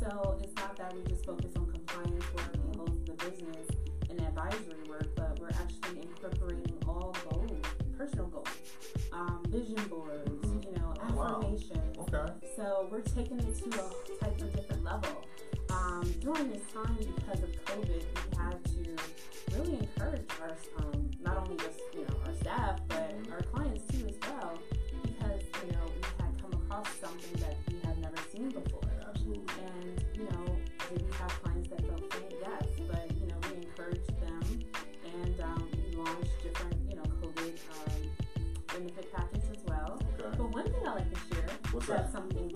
So, 0.00 0.38
it's 0.42 0.54
not 0.56 0.76
that 0.76 0.94
we 0.94 1.02
just 1.04 1.24
focus 1.24 1.52
on 1.56 1.66
compliance 1.70 2.24
work 2.34 2.54
and 2.54 3.06
the 3.06 3.12
business 3.14 3.66
and 4.10 4.20
advisory 4.22 4.82
work, 4.88 5.08
but 5.14 5.38
we're 5.38 5.48
actually 5.50 6.02
incorporating 6.02 6.76
all 6.86 7.14
goals, 7.30 7.64
personal 7.96 8.26
goals, 8.26 8.48
um, 9.12 9.42
vision 9.48 9.76
boards, 9.88 10.30
Mhm. 10.46 10.64
you 10.66 10.72
know, 10.78 10.94
Oh, 11.00 11.14
wow. 11.14 11.38
affirmations. 11.40 11.98
Okay. 11.98 12.32
So 12.56 12.88
we're 12.90 13.02
taking 13.02 13.38
it 13.40 13.54
to 13.58 13.68
a 13.68 14.18
type 14.24 14.40
of 14.40 14.52
different 14.56 14.84
level. 14.84 15.24
Um, 15.78 16.12
during 16.20 16.50
this 16.50 16.62
time, 16.74 16.96
because 16.98 17.42
of 17.42 17.50
COVID, 17.64 18.02
we 18.02 18.36
had 18.36 18.64
to 18.64 18.96
really 19.56 19.78
encourage 19.78 20.26
our, 20.40 20.56
um, 20.78 21.10
not 21.22 21.36
only 21.38 21.56
just 21.56 21.78
you 21.94 22.00
know 22.00 22.16
our 22.26 22.34
staff, 22.34 22.80
but 22.88 23.14
our 23.30 23.42
clients 23.42 23.84
too 23.92 24.06
as 24.08 24.16
well, 24.28 24.58
because 25.02 25.42
you 25.64 25.72
know 25.72 25.84
we 25.94 26.02
had 26.18 26.32
come 26.42 26.52
across 26.60 26.88
something 27.00 27.40
that 27.40 27.56
we 27.70 27.78
had 27.86 27.96
never 27.98 28.16
seen 28.32 28.48
before. 28.48 28.82
Absolutely. 29.08 29.44
And 29.64 30.04
you 30.14 30.24
know, 30.24 30.56
did 30.90 31.02
we 31.06 31.12
have 31.12 31.30
clients 31.42 31.68
that 31.70 31.86
felt 31.86 32.12
faint? 32.12 32.34
Yes, 32.40 32.64
but 32.90 33.10
you 33.20 33.26
know 33.28 33.36
we 33.48 33.56
encouraged 33.64 34.20
them, 34.20 34.64
and 35.22 35.40
um, 35.40 35.68
we 35.90 35.96
launched 35.96 36.42
different 36.42 36.74
you 36.88 36.96
know 36.96 37.04
COVID 37.22 37.54
um, 37.86 38.02
benefit 38.74 39.12
packets 39.12 39.46
as 39.52 39.64
well. 39.66 40.00
Okay. 40.18 40.36
But 40.36 40.50
one 40.52 40.64
thing 40.64 40.86
I 40.86 40.94
like 40.94 41.10
to 41.14 41.34
share 41.34 41.46
What's 41.70 41.86
that's 41.86 42.02
that? 42.02 42.12
something 42.12 42.48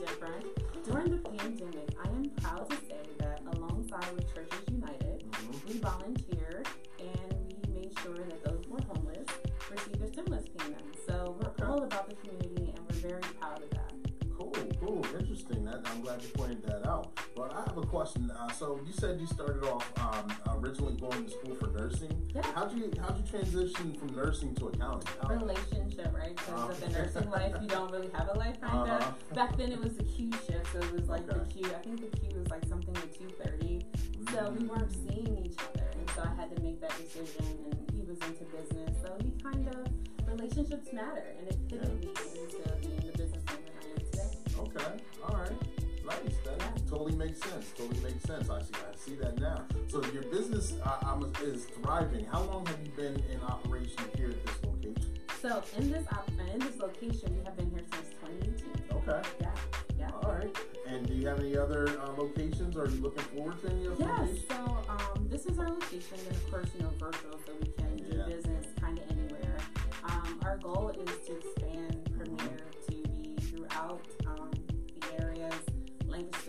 glad 16.23 16.31
you 16.31 16.38
pointed 16.38 16.62
that 16.64 16.87
out. 16.87 17.19
But 17.35 17.52
I 17.52 17.61
have 17.67 17.76
a 17.76 17.83
question. 17.87 18.31
Uh, 18.31 18.50
so 18.52 18.81
you 18.87 18.93
said 18.93 19.21
you 19.21 19.26
started 19.26 19.64
off 19.64 19.91
um, 19.99 20.33
originally 20.59 20.95
going 20.95 21.25
to 21.25 21.31
school 21.31 21.55
for 21.55 21.67
nursing. 21.69 22.31
Yeah. 22.35 22.43
How'd 22.55 22.76
you 22.76 22.91
how'd 23.00 23.17
you 23.19 23.25
transition 23.31 23.95
from 23.95 24.14
nursing 24.14 24.55
to 24.57 24.69
accounting? 24.69 25.09
How, 25.23 25.35
Relationship, 25.35 26.14
right? 26.14 26.37
Because 26.37 26.61
Uh, 26.61 26.73
of 26.73 26.81
the 26.81 26.88
nursing 26.91 27.31
life, 27.31 27.55
you 27.61 27.69
don't 27.69 27.91
really 27.91 28.11
have 28.14 28.29
a 28.29 28.38
life 28.38 28.61
kind 28.61 28.91
of. 28.91 29.00
Uh-huh. 29.00 29.12
Back 29.35 29.57
then 29.57 29.73
it 29.73 29.81
was 29.81 29.95
the 29.95 30.05
Q 30.05 30.31
shift, 30.47 30.73
so 30.73 30.79
it 30.79 30.93
was 30.93 31.09
like 31.09 31.26
the 31.26 31.41
Q. 31.52 31.67
I 31.67 31.79
think 31.83 32.00
the 32.00 32.17
Q 32.19 32.38
was 32.38 32.49
like 32.50 32.64
something 32.67 32.97
at 32.97 33.19
two 33.19 33.29
thirty. 33.43 33.87
So 34.33 34.50
we 34.59 34.67
weren't 34.67 34.93
seeing 34.93 35.37
each 35.45 35.59
other, 35.59 35.87
and 35.99 36.11
so 36.14 36.23
I 36.23 36.35
had 36.41 36.55
to 36.55 36.62
make 36.62 36.81
that 36.81 36.97
decision. 36.97 37.45
And 37.71 37.91
he 37.93 38.00
was 38.02 38.19
into 38.29 38.45
business, 38.45 38.97
so 39.02 39.17
he 39.23 39.31
kind 39.43 39.69
of 39.69 39.88
relationships 40.29 40.93
matter, 40.93 41.35
and 41.38 41.49
it 41.49 41.69
pivoted 41.69 42.00
me 42.00 42.09
into 42.09 42.73
being 42.81 43.00
the 43.11 43.12
businesswoman 43.19 43.73
I 43.81 43.91
am 43.91 43.97
today. 44.11 44.38
Okay. 44.59 45.02
All 45.25 45.37
right. 45.37 45.82
Nice. 46.05 46.37
That 46.45 46.57
Yeah. 46.59 46.73
totally 46.91 47.15
makes 47.17 47.41
sense. 47.41 47.73
Totally 47.77 48.01
makes 48.01 48.25
sense. 48.25 48.51
I 48.51 48.63
see. 48.63 48.75
I 48.75 48.97
see 48.97 49.15
that 49.17 49.39
now. 49.39 49.65
So 49.89 50.03
your 50.13 50.23
business 50.25 50.75
uh, 50.85 51.21
is 51.43 51.65
thriving. 51.83 52.25
How 52.27 52.43
long 52.43 52.67
have 52.67 52.79
you 52.85 52.91
been 52.93 53.23
in 53.31 53.41
operation 53.43 54.03
here 54.17 54.31
at 54.31 54.47
this 54.47 54.57
location? 54.65 55.19
So 55.41 55.63
in 55.77 55.91
this 55.91 56.07
op- 56.13 56.29
in 56.53 56.59
this 56.61 56.79
location, 56.79 57.37
we 57.39 57.45
have 57.45 57.57
been 57.57 57.71
here 57.71 57.83
since 57.93 58.09
2018. 58.21 58.97
Okay. 59.09 59.29
Yeah, 59.41 59.51
yeah. 59.99 60.11
All 60.23 60.33
right. 60.35 60.57
And 60.87 61.07
do 61.07 61.15
you 61.15 61.27
have 61.27 61.41
any 61.41 61.57
other 61.57 61.89
uh, 62.01 62.13
locations? 62.17 62.77
Are 62.77 62.87
you 62.89 63.01
looking 63.01 63.25
forward 63.35 63.61
to 63.63 63.71
any 63.71 63.87
other 63.87 63.97
Yes. 63.99 64.09
locations? 64.19 64.45
So 64.49 64.79
um, 64.89 65.29
this 65.29 65.47
is 65.47 65.59
our 65.59 65.69
location, 65.71 66.19
and 66.27 66.37
of 66.37 66.51
course, 66.51 66.69
you 66.77 66.83
know, 66.85 66.91
virtual, 66.99 67.33
so 67.47 67.53
we 67.61 67.69
can 67.73 67.97
do 67.97 68.23
business 68.31 68.67
kind 68.81 68.99
of 68.99 69.11
anywhere. 69.11 69.57
Um, 70.05 70.41
our 70.45 70.59
goal 70.59 70.91
is 70.91 71.27
to 71.27 71.37
expand 71.39 71.92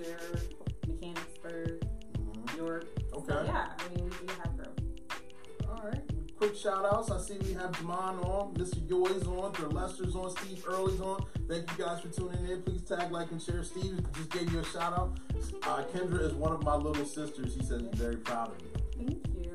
Lancaster, 0.08 0.40
Mechanicsburg, 0.88 1.88
Mhm. 2.18 2.58
York. 2.58 2.86
Okay. 3.14 3.26
So 3.34 3.44
yeah, 3.46 3.74
I 3.78 3.96
mean, 3.96 4.04
we 4.06 4.28
do 4.28 4.34
have 4.44 4.58
growth. 4.58 5.70
All 5.70 5.82
right. 5.90 6.02
Quick 6.38 6.56
shout 6.56 6.86
outs. 6.86 7.10
I 7.10 7.20
see 7.22 7.38
we 7.40 7.54
have 7.54 7.72
Jamon 7.74 8.26
on, 8.26 8.54
Mr. 8.56 8.88
Yoy's 8.90 9.26
on, 9.28 9.56
Sir 9.56 9.68
Lester's 9.70 10.16
on, 10.16 10.30
Steve 10.32 10.64
Early's 10.68 11.00
on. 11.00 11.24
Thank 11.48 11.70
you 11.78 11.86
guys 11.86 12.02
for 12.02 12.10
tuning 12.10 12.46
in. 12.50 12.62
Please 12.64 12.82
tag, 12.82 13.12
like, 13.12 13.32
and 13.32 13.42
share. 13.42 13.64
Steve 13.64 14.02
just 14.14 14.30
gave 14.32 14.52
you 14.52 14.60
a 14.60 14.66
shout 14.66 14.94
out. 14.98 15.20
Uh, 15.64 15.84
Kendra 15.94 16.22
is 16.22 16.34
one 16.34 16.52
of 16.52 16.64
my 16.64 16.76
little 16.76 17.06
sisters. 17.06 17.56
He 17.56 17.64
says 17.64 17.82
he's 17.82 18.00
very 18.00 18.18
proud 18.18 18.50
of 18.50 18.62
you. 18.62 18.72
Thank 18.98 19.28
you. 19.36 19.52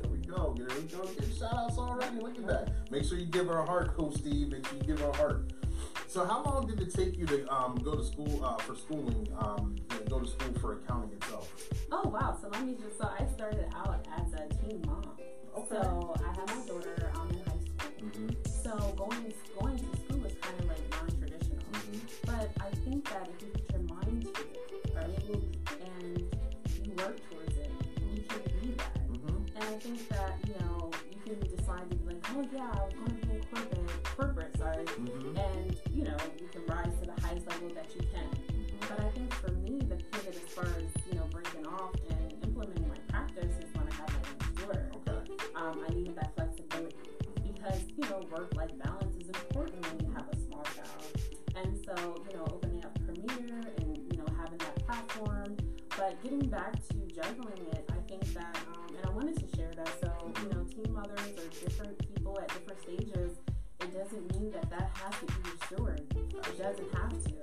There 0.00 0.10
we 0.10 0.18
go. 0.18 0.54
There 0.56 0.68
we 0.68 0.84
go. 0.84 1.04
Get 1.04 1.34
shout 1.38 1.52
outs 1.54 1.76
already. 1.78 2.16
Look 2.20 2.38
at 2.38 2.46
that. 2.46 2.90
Make 2.90 3.04
sure 3.04 3.18
you 3.18 3.26
give 3.26 3.46
her 3.48 3.58
a 3.58 3.66
heart, 3.66 3.94
Coach 3.96 4.14
Steve. 4.14 4.48
Make 4.48 4.66
sure 4.66 4.78
you 4.78 4.84
give 4.84 5.00
her 5.00 5.10
a 5.10 5.16
heart. 5.16 5.52
So, 6.06 6.24
how 6.24 6.42
long 6.44 6.66
did 6.66 6.80
it 6.80 6.94
take 6.94 7.16
you 7.18 7.26
to 7.26 7.52
um, 7.52 7.76
go 7.76 7.96
to 7.96 8.04
school 8.04 8.44
uh, 8.44 8.56
for 8.58 8.76
schooling? 8.76 9.28
Um, 9.38 9.76
go 10.08 10.20
to 10.20 10.26
school 10.26 10.52
for 10.60 10.74
accounting 10.74 11.12
itself? 11.16 11.52
Oh 11.90 12.08
wow! 12.08 12.36
So 12.40 12.48
let 12.48 12.64
me 12.64 12.74
just. 12.74 12.98
So 12.98 13.10
I 13.18 13.26
started 13.34 13.66
out 13.74 14.06
as 14.18 14.32
a 14.34 14.46
teen 14.54 14.82
mom. 14.86 15.10
Okay. 15.56 15.66
So 15.70 16.14
I 16.24 16.28
had 16.28 16.46
my 16.46 16.66
daughter 16.66 17.10
um, 17.14 17.30
in 17.30 17.38
high 17.38 17.58
school. 17.64 17.90
Mm-hmm. 18.02 18.28
So 18.62 18.94
going 18.96 19.32
going 19.58 19.78
to 19.78 19.96
school 19.96 20.18
was 20.18 20.34
kind 20.40 20.60
of 20.60 20.66
like 20.66 20.82
non-traditional. 20.90 21.58
Mm-hmm. 21.72 21.98
But 22.26 22.50
I 22.60 22.70
think 22.84 23.08
that 23.10 23.28
if 23.34 23.42
you 23.42 23.48
put 23.48 23.70
your 23.72 23.82
mind 23.82 24.22
to 24.22 24.42
it, 24.42 24.92
right, 24.94 25.08
and 25.80 26.18
you 26.84 26.92
work 26.96 27.18
towards 27.30 27.56
it, 27.56 27.70
you 28.14 28.22
can 28.22 28.42
be 28.60 28.74
that. 28.76 29.08
Mm-hmm. 29.08 29.56
And 29.56 29.64
I 29.64 29.78
think 29.78 30.08
that 30.10 30.38
you 30.46 30.54
know 30.60 30.90
you 31.26 31.34
can 31.34 31.56
decide 31.56 31.90
to 31.90 31.96
be 31.96 32.06
like, 32.06 32.24
oh 32.34 32.44
yeah, 32.52 32.70
I'm 32.70 33.04
going 33.04 33.20
to 33.20 33.26
be 33.26 33.34
in 33.34 33.42
corporate, 33.50 34.04
corporate, 34.16 34.58
sorry, 34.58 34.84
level 37.64 37.74
that 37.74 37.94
you 37.94 38.00
can. 38.12 38.28
But 38.80 39.00
I 39.00 39.08
think 39.10 39.32
for 39.34 39.52
me, 39.52 39.78
the 39.80 39.96
pivot 39.96 40.36
as 40.36 40.52
far 40.52 40.64
as 40.64 40.84
you 41.10 41.18
know 41.18 41.26
breaking 41.30 41.66
off 41.66 41.94
and 42.10 42.32
implementing 42.42 42.88
my 42.88 42.96
practice 43.08 43.54
is 43.58 43.74
when 43.74 43.88
I 43.88 43.94
have 43.94 44.10
my 44.12 44.20
youngest 44.28 44.66
daughter. 44.66 44.90
Okay. 45.08 45.32
Um, 45.56 45.84
I 45.88 45.94
needed 45.94 46.16
that 46.16 46.34
flexibility 46.36 46.96
because 47.46 47.80
you 47.96 48.08
know 48.10 48.20
work-life 48.30 48.72
balance 48.82 49.16
is 49.16 49.28
important 49.28 49.80
when 49.86 50.06
you 50.06 50.14
have 50.14 50.28
a 50.30 50.36
small 50.36 50.64
child. 50.76 51.04
And 51.56 51.78
so 51.84 52.24
you 52.28 52.36
know 52.36 52.44
opening 52.50 52.84
up 52.84 52.94
Premier 53.06 53.60
and 53.78 53.96
you 54.12 54.18
know 54.18 54.26
having 54.38 54.58
that 54.58 54.76
platform, 54.86 55.56
but 55.96 56.22
getting 56.22 56.46
back 56.48 56.74
to 56.88 56.96
juggling 57.14 57.64
it, 57.72 57.88
I 57.90 58.00
think 58.08 58.24
that 58.34 58.58
um, 58.74 58.96
and 58.96 59.06
I 59.06 59.10
wanted 59.10 59.36
to 59.40 59.56
share 59.56 59.72
that. 59.76 59.90
So 60.02 60.12
you 60.42 60.48
know 60.50 60.64
teen 60.64 60.92
mothers 60.92 61.32
are 61.38 61.48
different 61.64 61.98
people 61.98 62.38
at 62.40 62.48
different 62.48 62.82
stages. 62.82 63.38
It 63.80 63.92
doesn't 63.92 64.32
mean 64.36 64.50
that 64.52 64.68
that 64.70 64.90
has 64.94 65.14
to 65.20 65.26
be 65.26 65.48
your 65.48 65.78
story. 65.78 66.00
It 66.48 66.58
doesn't 66.58 66.94
have 66.94 67.10
to. 67.24 67.33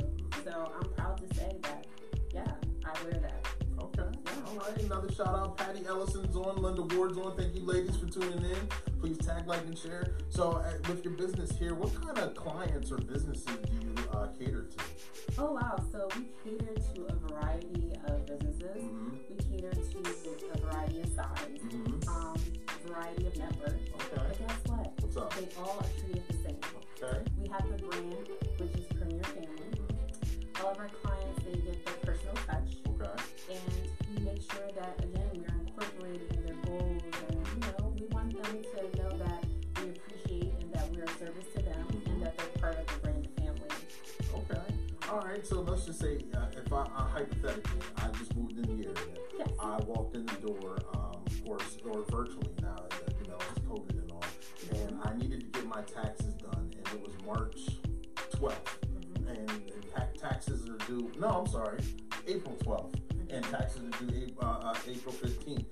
So 0.52 0.70
I'm 0.76 0.90
proud 0.96 1.18
to 1.18 1.34
say 1.36 1.56
that, 1.64 1.86
yeah, 2.34 2.44
I 2.84 3.04
wear 3.04 3.14
that. 3.22 3.46
Okay. 3.82 4.04
All 4.48 4.56
right. 4.58 4.78
Another 4.84 5.10
shout 5.14 5.28
out. 5.28 5.58
Patty 5.58 5.86
Ellison's 5.88 6.36
on. 6.36 6.62
Linda 6.62 6.82
Ward's 6.94 7.18
on. 7.18 7.38
Thank 7.38 7.56
you, 7.56 7.62
ladies, 7.66 7.96
for 7.96 8.06
tuning 8.08 8.44
in. 8.44 8.58
Please 9.00 9.18
tag, 9.20 9.48
like, 9.48 9.62
and 9.62 9.78
share. 9.78 10.18
So, 10.30 10.52
uh, 10.52 10.74
with 10.90 11.06
your 11.06 11.14
business 11.14 11.58
here, 11.58 11.74
what 11.74 11.96
kind 12.02 12.18
of 12.18 12.36
clients 12.36 12.92
or 12.92 12.98
businesses 12.98 13.46
do 13.46 13.78
you 13.88 13.96
uh, 14.12 14.28
cater 14.38 14.64
to? 14.64 14.78
Oh 15.40 15.54
wow, 15.54 15.82
so 15.90 16.10
we 16.18 16.26
cater 16.44 16.76
to 16.96 17.06
a 17.06 17.14
variety 17.16 17.94
of 18.08 18.26
businesses. 18.26 18.84
Mm-hmm. 18.84 19.10
We 19.30 19.36
cater 19.58 19.72
to 19.72 20.54
a 20.54 20.58
variety 20.60 21.00
of 21.02 21.10
size, 21.14 21.48
Mm-hmm. 21.62 22.10
um, 22.10 22.38
variety 22.86 23.28
of 23.28 23.38
networks. 23.38 23.74
Okay. 23.96 24.16
But 24.16 24.38
guess 24.48 24.58
what? 24.66 24.92
What's 25.00 25.16
up? 25.18 25.34
They 25.36 25.48
all 25.58 25.78
are 25.80 26.02
treated 26.02 26.24
the 26.28 26.34
same. 26.44 26.58
Okay. 27.02 27.20
We 27.42 27.48
have 27.50 27.66
the 27.70 27.84
brand, 27.84 28.28
All 30.72 30.78
of 30.78 30.84
our 30.84 30.90
clients, 31.04 31.44
they 31.44 31.52
get 31.60 31.86
their 31.86 31.94
personal 31.96 32.34
touch, 32.48 32.78
Okay. 32.88 33.24
and 33.52 34.16
we 34.16 34.24
make 34.24 34.42
sure 34.50 34.70
that 34.80 35.04
again 35.04 35.30
we 35.34 35.40
are 35.40 35.60
incorporating 35.60 36.30
their 36.46 36.56
goals, 36.66 37.02
and 37.28 37.46
you 37.46 37.72
know 37.78 37.94
we 38.00 38.06
want 38.16 38.42
them 38.42 38.64
to 38.64 38.98
know 39.04 39.18
that 39.18 39.44
we 39.84 39.90
appreciate 39.90 40.54
and 40.62 40.74
that 40.74 40.90
we're 40.94 41.04
a 41.04 41.10
service 41.20 41.48
to 41.58 41.62
them, 41.62 41.86
and 42.06 42.24
that 42.24 42.38
they're 42.38 42.48
part 42.62 42.78
of 42.80 42.88
the 42.88 43.00
brand 43.02 43.28
family. 43.36 43.70
Okay. 44.34 44.62
All 45.10 45.20
right. 45.20 45.46
So 45.46 45.60
let's 45.60 45.88
just 45.88 46.00
say, 46.00 46.20
uh, 46.34 46.46
if 46.56 46.72
I 46.72 46.84
uh, 46.84 46.88
hypothetically, 46.88 47.82
I 47.98 48.08
just 48.18 48.34
moved 48.38 48.54
in 48.54 48.62
the 48.78 48.86
area, 48.88 49.18
Yes. 49.40 49.50
I 49.60 49.76
walked 49.80 50.16
in 50.16 50.26
the 50.26 50.36
door, 50.36 50.78
um, 50.94 51.20
of 51.26 51.46
course, 51.46 51.78
or 51.84 52.04
virtually 52.10 52.54
now, 52.62 52.78
uh, 52.78 52.96
you 53.22 53.28
know, 53.30 53.36
it's 53.50 53.60
COVID 53.68 54.00
and 54.04 54.12
all, 54.14 54.24
and 54.72 55.00
I 55.04 55.18
needed 55.18 55.52
to 55.54 55.60
get 55.60 55.68
my 55.68 55.82
taxes 55.82 56.34
done, 56.36 56.72
and 56.78 56.88
it 56.96 57.02
was 57.02 57.12
March 57.26 57.60
12th, 58.38 58.78
taxes 60.22 60.70
are 60.70 60.78
due. 60.88 61.12
No, 61.20 61.28
I'm 61.28 61.48
sorry, 61.48 61.80
April 62.28 62.56
12th, 62.64 62.96
and 63.30 63.44
taxes 63.46 63.82
are 63.84 64.06
due 64.06 64.16
April, 64.28 64.46
uh, 64.48 64.72
uh, 64.72 64.76
April 64.88 65.14
15th. 65.14 65.66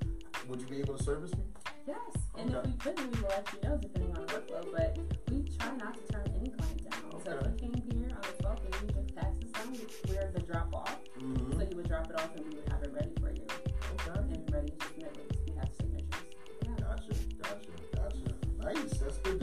Would 0.47 0.61
you 0.61 0.67
be 0.67 0.77
able 0.79 0.97
to 0.97 1.03
service 1.03 1.33
me? 1.35 1.43
Yes, 1.87 1.97
and 2.37 2.55
Okay. 2.55 2.59
if 2.69 2.73
we 2.73 2.79
couldn't, 2.79 3.11
we 3.15 3.21
will 3.21 3.29
let 3.29 3.47
you 3.53 3.69
know 3.69 3.77
depending 3.77 4.15
on 4.17 4.25
the 4.25 4.33
workload. 4.33 4.71
But 4.71 4.97
we 5.31 5.43
try 5.57 5.75
not 5.77 5.93
to 5.95 6.13
turn 6.13 6.27
any 6.35 6.49
client 6.49 6.89
down. 6.89 7.21
So 7.23 7.31
if 7.31 7.37
Okay. 7.37 7.49
you 7.65 7.71
came 7.71 7.97
here 7.99 8.09
on 8.15 8.21
the 8.21 8.43
12th 8.43 8.65
and 8.65 8.75
you 8.81 8.95
took 8.95 9.15
taxes 9.15 9.51
down, 9.51 9.77
we're 10.07 10.31
the 10.31 10.39
drop 10.41 10.73
off. 10.73 10.97
Mm-hmm. 11.19 11.59
So 11.59 11.67
you 11.69 11.75
would 11.77 11.87
drop 11.87 12.09
it 12.09 12.15
off 12.15 12.35
and 12.35 12.45
we 12.47 12.55
would 12.55 12.69
have 12.69 12.83
it 12.83 12.91
ready 12.93 13.13
for 13.21 13.29
you 13.31 13.45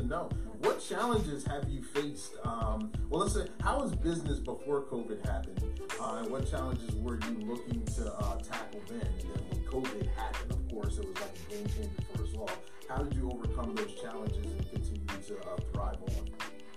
know. 0.03 0.29
What 0.61 0.81
challenges 0.81 1.45
have 1.47 1.69
you 1.69 1.83
faced? 1.83 2.35
Um, 2.45 2.91
well, 3.11 3.23
let's 3.23 3.35
say, 3.35 3.47
how 3.61 3.81
was 3.81 3.95
business 3.95 4.39
before 4.39 4.83
COVID 4.83 5.25
happened? 5.27 5.63
Uh, 6.01 6.17
and 6.23 6.31
what 6.31 6.51
challenges 6.51 6.95
were 6.97 7.19
you 7.21 7.47
looking 7.47 7.85
to 7.97 8.13
uh, 8.15 8.37
tackle 8.39 8.81
then? 8.89 9.01
And 9.01 9.21
then 9.21 9.43
when 9.51 9.65
COVID 9.65 10.09
happened, 10.17 10.51
of 10.51 10.69
course, 10.71 10.99
it 10.99 11.07
was 11.07 11.15
like 11.17 11.31
a 11.35 11.55
game 11.55 11.67
changer 11.67 12.03
for 12.15 12.23
us 12.23 12.31
all. 12.37 12.51
How 12.89 13.03
did 13.03 13.15
you 13.15 13.31
overcome 13.31 13.75
those 13.75 13.95
challenges 14.01 14.45
and 14.45 14.71
continue 14.71 15.23
to 15.27 15.39
uh, 15.41 15.57
thrive 15.73 15.99
on? 16.03 16.29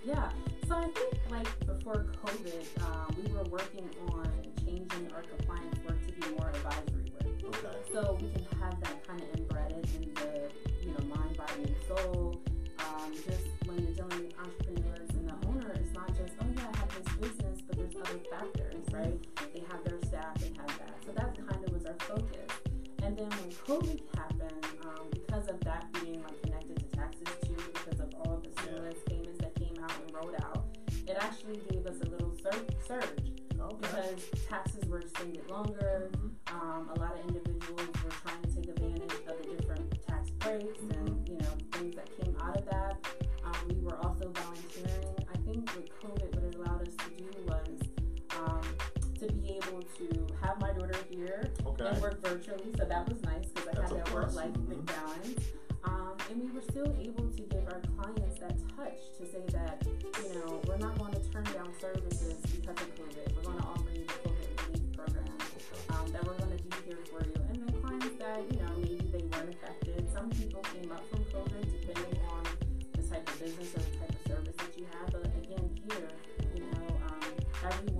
Yeah. 0.04 0.30
So 0.66 0.76
I 0.76 0.84
think 0.84 1.14
like 1.30 1.66
before 1.66 2.06
COVID, 2.24 2.82
um, 2.82 3.16
we 3.22 3.32
were 3.32 3.44
working 3.44 3.88
on 4.08 4.30
changing 4.64 5.10
our 5.14 5.22
compliance 5.22 5.78
work 5.86 6.06
to 6.06 6.12
be 6.12 6.34
more 6.36 6.50
advisory 6.50 7.12
work. 7.12 7.56
Okay. 7.56 7.76
So 7.92 8.18
we 8.20 8.30
can 8.30 8.46
have 8.60 8.80
that 8.80 9.06
kind 9.06 9.20
of 9.20 9.40
embedded 9.40 9.88
in 9.96 10.14
the 10.14 10.50
you 10.82 10.92
know 10.92 11.14
mind, 11.14 11.36
body, 11.36 11.62
and 11.64 11.74
soul. 11.88 12.40
Um, 12.90 13.12
just 13.14 13.46
when 13.66 13.78
you're 13.78 13.94
dealing 13.94 14.24
with 14.26 14.34
entrepreneurs 14.38 15.10
and 15.10 15.28
the 15.28 15.36
owner, 15.48 15.70
it's 15.74 15.92
not 15.94 16.08
just 16.16 16.32
oh 16.40 16.46
yeah, 16.56 16.66
I 16.74 16.78
have 16.78 16.90
this 16.96 17.14
business, 17.16 17.60
but 17.66 17.76
there's 17.78 17.94
other 17.96 18.18
factors, 18.30 18.84
right? 18.92 19.18
They 19.54 19.62
have 19.70 19.84
their 19.84 19.98
staff, 20.02 20.34
they 20.40 20.48
have 20.58 20.72
that. 20.78 20.94
So 21.06 21.12
that 21.12 21.36
kind 21.36 21.64
of 21.64 21.72
was 21.72 21.86
our 21.86 21.94
focus. 22.00 22.50
And 23.02 23.16
then 23.16 23.30
when 23.30 23.50
COVID 23.66 24.00
happened, 24.16 24.66
um, 24.84 25.06
because 25.12 25.48
of 25.48 25.60
that 25.60 25.86
being 26.02 26.22
like 26.22 26.40
connected 26.42 26.76
to 26.78 26.96
taxes 26.96 27.28
too, 27.46 27.56
because 27.72 28.00
of 28.00 28.12
all 28.20 28.34
of 28.36 28.42
the 28.42 28.50
stimulus 28.62 28.98
payments 29.06 29.38
that 29.40 29.54
came 29.54 29.76
out 29.82 29.92
and 30.04 30.14
rolled 30.14 30.34
out, 30.44 30.64
it 31.06 31.16
actually 31.20 31.60
gave 31.70 31.86
us 31.86 31.96
a 32.02 32.08
little 32.10 32.34
sur- 32.42 32.66
surge 32.86 33.32
Okay. 33.60 33.76
because 33.80 34.20
taxes 34.48 34.84
were 34.88 35.00
extended 35.00 35.48
longer. 35.50 36.10
Mhm. 36.12 36.30
Um, 36.52 36.90
a 36.94 36.98
lot 37.00 37.12
of 37.18 37.20
individuals 37.28 37.88
were 38.04 38.10
trying 38.24 38.42
to 38.42 38.48
take 38.54 38.68
advantage 38.68 39.12
of 39.28 39.36
the 39.38 39.56
different 39.56 40.06
tax 40.06 40.30
breaks 40.30 40.80
and 40.80 41.09
able 49.70 49.82
to 49.82 50.26
have 50.42 50.60
my 50.60 50.72
daughter 50.72 50.98
here 51.08 51.48
Okay. 51.66 51.86
and 51.86 52.00
work 52.02 52.20
virtually. 52.22 52.72
So 52.76 52.84
that 52.84 53.08
was 53.08 53.22
nice 53.22 53.46
because 53.54 53.68
I 53.68 53.72
That's 53.80 53.92
had 53.92 54.04
that 54.06 54.14
work-life 54.14 54.52
Mhm. 54.52 54.84
balance. 54.86 55.44
Um, 55.84 56.16
and 56.28 56.42
we 56.42 56.50
were 56.50 56.62
still 56.62 56.92
able 57.00 57.28
to 57.30 57.42
give 57.42 57.64
our 57.68 57.80
clients 57.96 58.38
that 58.40 58.54
touch 58.76 59.00
to 59.18 59.24
say 59.26 59.42
that 59.52 59.82
you 59.86 60.34
know 60.34 60.60
we're 60.66 60.76
not 60.76 60.98
going 60.98 61.12
to 61.14 61.20
turn 61.30 61.44
down 61.44 61.72
services 61.80 62.36
because 62.52 62.76
of 62.84 62.94
COVID. 62.96 63.36
We're 63.36 63.42
going 63.42 63.58
to 63.58 63.64
offer 63.64 63.90
you 63.90 64.04
the 64.04 64.12
COVID 64.28 64.66
relief 64.68 64.92
program 64.96 65.38
um, 65.90 66.12
that 66.12 66.24
we're 66.26 66.36
going 66.36 66.56
to 66.58 66.62
be 66.64 66.70
here 66.86 66.98
for 67.10 67.24
you. 67.24 67.34
And 67.48 67.56
then 67.64 67.80
clients 67.80 68.16
that, 68.18 68.40
you 68.52 68.58
know, 68.60 68.72
maybe 68.76 69.06
they 69.10 69.24
weren't 69.32 69.54
affected. 69.54 70.06
Some 70.12 70.28
people 70.30 70.60
came 70.74 70.92
up 70.92 71.04
from 71.08 71.24
COVID 71.24 71.64
depending 71.80 72.20
on 72.28 72.44
the 72.92 73.02
type 73.08 73.26
of 73.28 73.40
business 73.40 73.74
or 73.74 73.80
the 73.80 73.96
type 74.04 74.10
of 74.10 74.22
service 74.28 74.56
that 74.56 74.78
you 74.78 74.84
have. 74.92 75.10
But 75.12 75.24
again, 75.42 75.64
here, 75.88 76.08
you 76.54 76.60
know, 76.60 76.86
um, 77.08 77.24
everyone 77.64 77.80
is 77.80 77.92
one. 77.94 77.99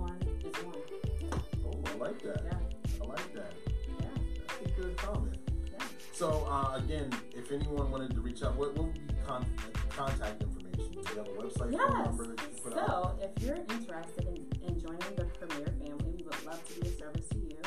like 2.01 2.21
that. 2.23 2.41
Yeah, 2.45 3.01
I 3.01 3.05
like 3.07 3.33
that. 3.33 3.53
yeah, 3.99 4.05
That's 4.47 4.71
a 4.71 4.81
good 4.81 4.97
comment. 4.97 5.37
yeah. 5.71 5.83
So, 6.13 6.47
uh, 6.49 6.75
again, 6.77 7.09
if 7.35 7.51
anyone 7.51 7.91
wanted 7.91 8.13
to 8.15 8.21
reach 8.21 8.43
out, 8.43 8.55
what, 8.55 8.75
what 8.75 8.87
would 8.87 9.07
be 9.07 9.13
con- 9.25 9.45
contact 9.89 10.41
information? 10.43 10.91
Do 10.91 10.99
you 10.99 11.17
have 11.17 11.27
a 11.27 11.31
website 11.31 11.57
phone 11.57 11.73
Yes. 11.73 12.05
number 12.05 12.27
that 12.27 12.39
you 12.41 12.61
put 12.63 12.77
out? 12.77 12.87
So, 12.87 13.15
if 13.21 13.43
you're 13.43 13.55
interested 13.55 14.25
in, 14.27 14.35
in 14.67 14.79
joining 14.79 15.15
the 15.15 15.25
Premier 15.39 15.65
family, 15.79 16.13
we 16.17 16.23
would 16.23 16.45
love 16.45 16.63
to 16.67 16.79
be 16.79 16.87
of 16.87 16.95
service 16.97 17.27
to 17.29 17.37
you. 17.37 17.57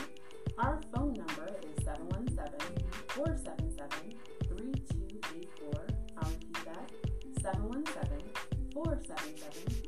Our 0.59 0.81
phone 0.95 1.14
number 1.14 1.49
is 1.62 1.85
717 1.85 2.87
477 3.09 4.14
3284. 4.49 5.87
I'll 6.18 6.31
repeat 6.31 6.64
that 6.64 6.90
717 7.42 8.70
477 8.73 9.84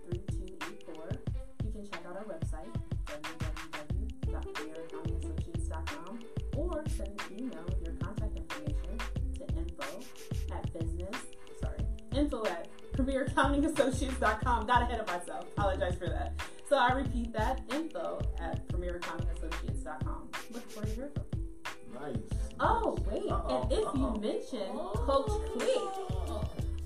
info 12.37 12.51
at 12.51 12.69
premieraccountingassociates.com. 12.93 14.67
Got 14.67 14.83
ahead 14.83 15.01
of 15.01 15.07
myself. 15.07 15.45
Apologize 15.57 15.97
for 15.97 16.09
that. 16.09 16.33
So 16.69 16.77
I 16.77 16.93
repeat 16.93 17.33
that 17.33 17.63
info 17.73 18.21
at 18.41 18.67
premieraccountingassociates.com. 18.69 20.29
Look 20.53 20.71
forward 20.71 20.89
to 20.89 20.95
hear 20.95 21.11
from 21.15 21.25
you. 21.33 22.01
Nice. 22.01 22.17
Oh, 22.61 22.99
wait. 23.11 23.31
Uh-oh, 23.31 23.63
And 23.63 23.73
if 23.73 23.87
uh-oh. 23.87 24.15
you 24.15 24.21
mention 24.21 24.69
Coach 24.71 25.31
Clee, 25.53 25.89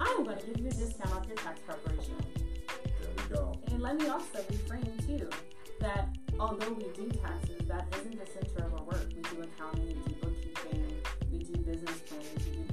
I 0.01 0.17
am 0.19 0.25
going 0.25 0.39
to 0.39 0.47
give 0.47 0.61
you 0.61 0.69
a 0.69 0.71
discount 0.71 1.13
off 1.15 1.27
your 1.27 1.37
tax 1.37 1.61
preparation. 1.61 2.15
There 2.67 3.11
we 3.17 3.35
go. 3.35 3.59
And 3.69 3.81
let 3.81 3.97
me 3.97 4.09
also 4.09 4.39
reframe 4.39 5.07
too 5.07 5.29
that 5.81 6.09
although 6.39 6.73
we 6.73 6.85
do 6.95 7.09
taxes, 7.11 7.61
that 7.67 7.87
isn't 7.99 8.19
the 8.19 8.27
center 8.27 8.67
of 8.67 8.75
our 8.75 8.85
work. 8.85 9.09
We 9.17 9.23
do 9.23 9.43
accounting, 9.43 9.87
we 9.87 10.13
do 10.13 10.15
bookkeeping, 10.21 10.87
we 11.33 11.39
do 11.39 11.57
business 11.59 12.01
planning, 12.01 12.29
we 12.37 12.65
do 12.65 12.70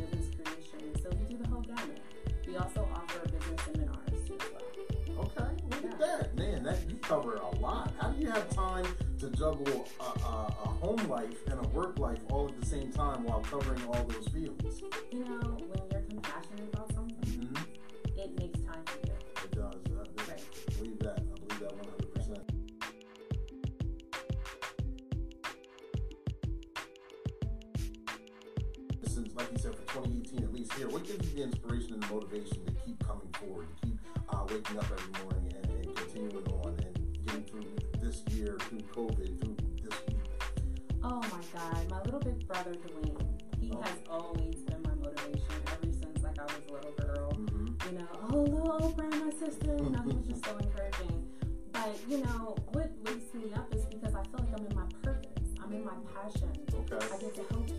At 5.99 6.19
that. 6.19 6.35
Man, 6.37 6.63
that 6.63 6.77
you 6.89 6.95
cover 6.97 7.35
a 7.35 7.49
lot. 7.59 7.91
How 7.99 8.09
do 8.09 8.21
you 8.21 8.29
have 8.29 8.47
time 8.49 8.85
to 9.19 9.29
juggle 9.31 9.87
a, 9.99 10.03
a, 10.03 10.53
a 10.63 10.67
home 10.67 11.07
life 11.09 11.37
and 11.47 11.65
a 11.65 11.67
work 11.69 11.97
life 11.97 12.19
all 12.29 12.47
at 12.47 12.59
the 12.59 12.65
same 12.65 12.91
time 12.91 13.23
while 13.23 13.39
covering 13.39 13.81
all 13.87 14.03
those 14.03 14.27
fields? 14.27 14.81
You 15.11 15.19
know, 15.25 15.57
when 15.67 15.81
you're 15.91 16.01
compassionate 16.01 16.73
about 16.73 16.93
something, 16.93 17.15
Mm-hmm. 17.17 18.19
it 18.19 18.39
makes 18.39 18.59
time 18.61 18.83
for 18.85 18.99
you. 19.07 19.13
It 19.43 19.51
does. 19.51 19.73
Uh, 19.91 20.03
Right. 20.27 20.41
I 20.69 20.73
believe 20.77 20.99
that. 20.99 21.19
I 21.19 21.39
believe 21.39 21.59
that 21.59 21.71
100%. 22.21 22.43
Since, 29.03 29.35
like 29.35 29.51
you 29.51 29.57
said, 29.57 29.73
for 29.75 29.81
2018 29.93 30.43
at 30.43 30.53
least 30.53 30.73
here, 30.73 30.89
what 30.89 31.05
gives 31.05 31.27
you 31.29 31.37
the 31.37 31.43
inspiration 31.43 31.93
and 31.93 32.03
the 32.03 32.07
motivation 32.13 32.65
to 32.65 32.71
keep 32.85 32.99
coming 33.07 33.29
forward, 33.39 33.67
to 33.81 33.87
keep 33.87 33.97
uh, 34.29 34.45
waking 34.49 34.77
up 34.77 34.85
every 34.91 35.23
morning 35.23 35.36
continuing 36.17 36.47
on 36.63 36.75
and 36.83 37.25
getting 37.25 37.43
through 37.43 37.65
this 38.01 38.23
year, 38.31 38.57
through 38.61 38.79
COVID, 38.93 39.39
through 39.39 39.55
this 39.83 39.99
week? 40.07 40.17
Oh 41.03 41.19
my 41.21 41.41
God, 41.53 41.89
my 41.91 42.01
little 42.03 42.19
big 42.19 42.47
brother 42.47 42.73
Dwayne, 42.73 43.21
he 43.59 43.71
Oh. 43.71 43.81
has 43.81 43.97
always 44.09 44.55
been 44.61 44.81
my 44.81 44.95
motivation 44.95 45.45
ever 45.67 45.91
since 45.93 46.23
like 46.23 46.39
I 46.39 46.43
was 46.45 46.53
a 46.69 46.73
little 46.73 46.91
girl. 46.93 47.31
Mm-hmm. 47.33 47.93
you 47.93 47.99
know, 47.99 48.07
oh, 48.31 48.41
little 48.41 48.79
Oprah, 48.79 49.25
my 49.25 49.29
sister, 49.31 49.77
you 49.77 49.89
know, 49.91 50.01
he 50.01 50.13
was 50.13 50.27
just 50.27 50.43
so 50.45 50.57
encouraging. 50.59 51.27
But, 51.71 51.95
you 52.09 52.17
know, 52.17 52.55
what 52.71 52.89
wakes 53.05 53.33
me 53.35 53.53
up 53.55 53.71
is 53.75 53.85
because 53.85 54.15
I 54.15 54.23
feel 54.23 54.39
like 54.39 54.59
I'm 54.59 54.65
in 54.65 54.75
my 54.75 54.87
purpose. 55.03 55.49
I'm 55.63 55.71
in 55.71 55.85
my 55.85 55.93
passion. 56.15 56.49
Okay. 56.73 56.95
I 57.13 57.17
get 57.19 57.35
to 57.35 57.43
help 57.53 57.69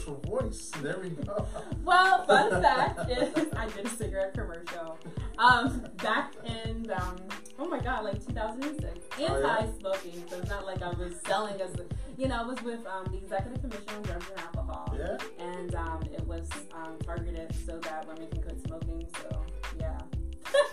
commercial 0.00 0.20
voice. 0.30 0.70
There 0.82 0.98
we 1.02 1.10
go. 1.10 1.46
Well, 1.84 2.24
fun 2.26 2.62
fact 2.62 3.10
is 3.10 3.48
I 3.56 3.66
did 3.68 3.86
a 3.86 3.88
cigarette 3.88 4.34
commercial. 4.34 4.98
Um, 5.38 5.84
back 5.96 6.34
in 6.44 6.88
um, 6.94 7.16
oh 7.58 7.66
my 7.66 7.80
god, 7.80 8.04
like 8.04 8.24
2006, 8.26 8.84
Oh, 8.84 9.20
yeah? 9.20 9.56
anti-smoking. 9.58 10.24
So 10.28 10.38
it's 10.38 10.50
not 10.50 10.66
like 10.66 10.82
I 10.82 10.90
was 10.90 11.14
selling 11.26 11.60
as, 11.60 11.74
a, 11.80 11.84
you 12.16 12.28
know, 12.28 12.36
I 12.36 12.42
was 12.42 12.62
with 12.62 12.86
um, 12.86 13.06
the 13.10 13.16
Executive 13.18 13.60
Commission 13.60 13.88
on 13.96 14.02
Drugs 14.02 14.26
and 14.30 14.38
Alcohol, 14.40 14.96
Yeah. 14.96 15.16
and 15.44 15.74
um, 15.74 16.02
it 16.12 16.24
was 16.26 16.48
um, 16.74 16.96
targeted 17.02 17.52
so 17.66 17.78
that 17.78 18.06
women 18.06 18.28
can 18.30 18.42
quit 18.42 18.60
smoking. 18.66 19.08
So 19.20 19.42
yeah. 19.78 19.98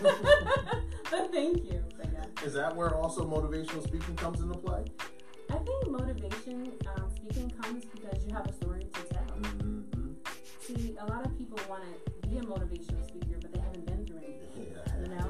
but 0.02 1.32
thank 1.32 1.64
you. 1.64 1.82
But 1.96 2.12
yeah. 2.12 2.44
Is 2.46 2.52
that 2.54 2.76
where 2.76 2.94
also 2.94 3.26
motivational 3.28 3.82
speaking 3.82 4.14
comes 4.16 4.40
into 4.40 4.56
play? 4.58 4.84
I 5.50 5.56
think 5.56 5.90
motivation 5.90 6.70
um, 6.94 7.10
speaking 7.16 7.50
comes 7.62 7.84
because 7.86 8.24
you 8.26 8.34
have 8.34 8.46
a 8.46 8.52
story. 8.52 8.77
See, 10.68 10.94
a 11.00 11.06
lot 11.06 11.24
of 11.24 11.32
people 11.38 11.58
want 11.66 11.82
to 11.82 12.28
be 12.28 12.36
a 12.36 12.42
motivational 12.42 13.02
speaker, 13.08 13.40
but 13.40 13.54
they 13.54 13.58
haven't 13.58 13.86
been 13.86 14.04
through 14.04 14.18
anything. 14.18 14.68
Yeah. 14.68 15.00
You 15.00 15.08
know, 15.16 15.24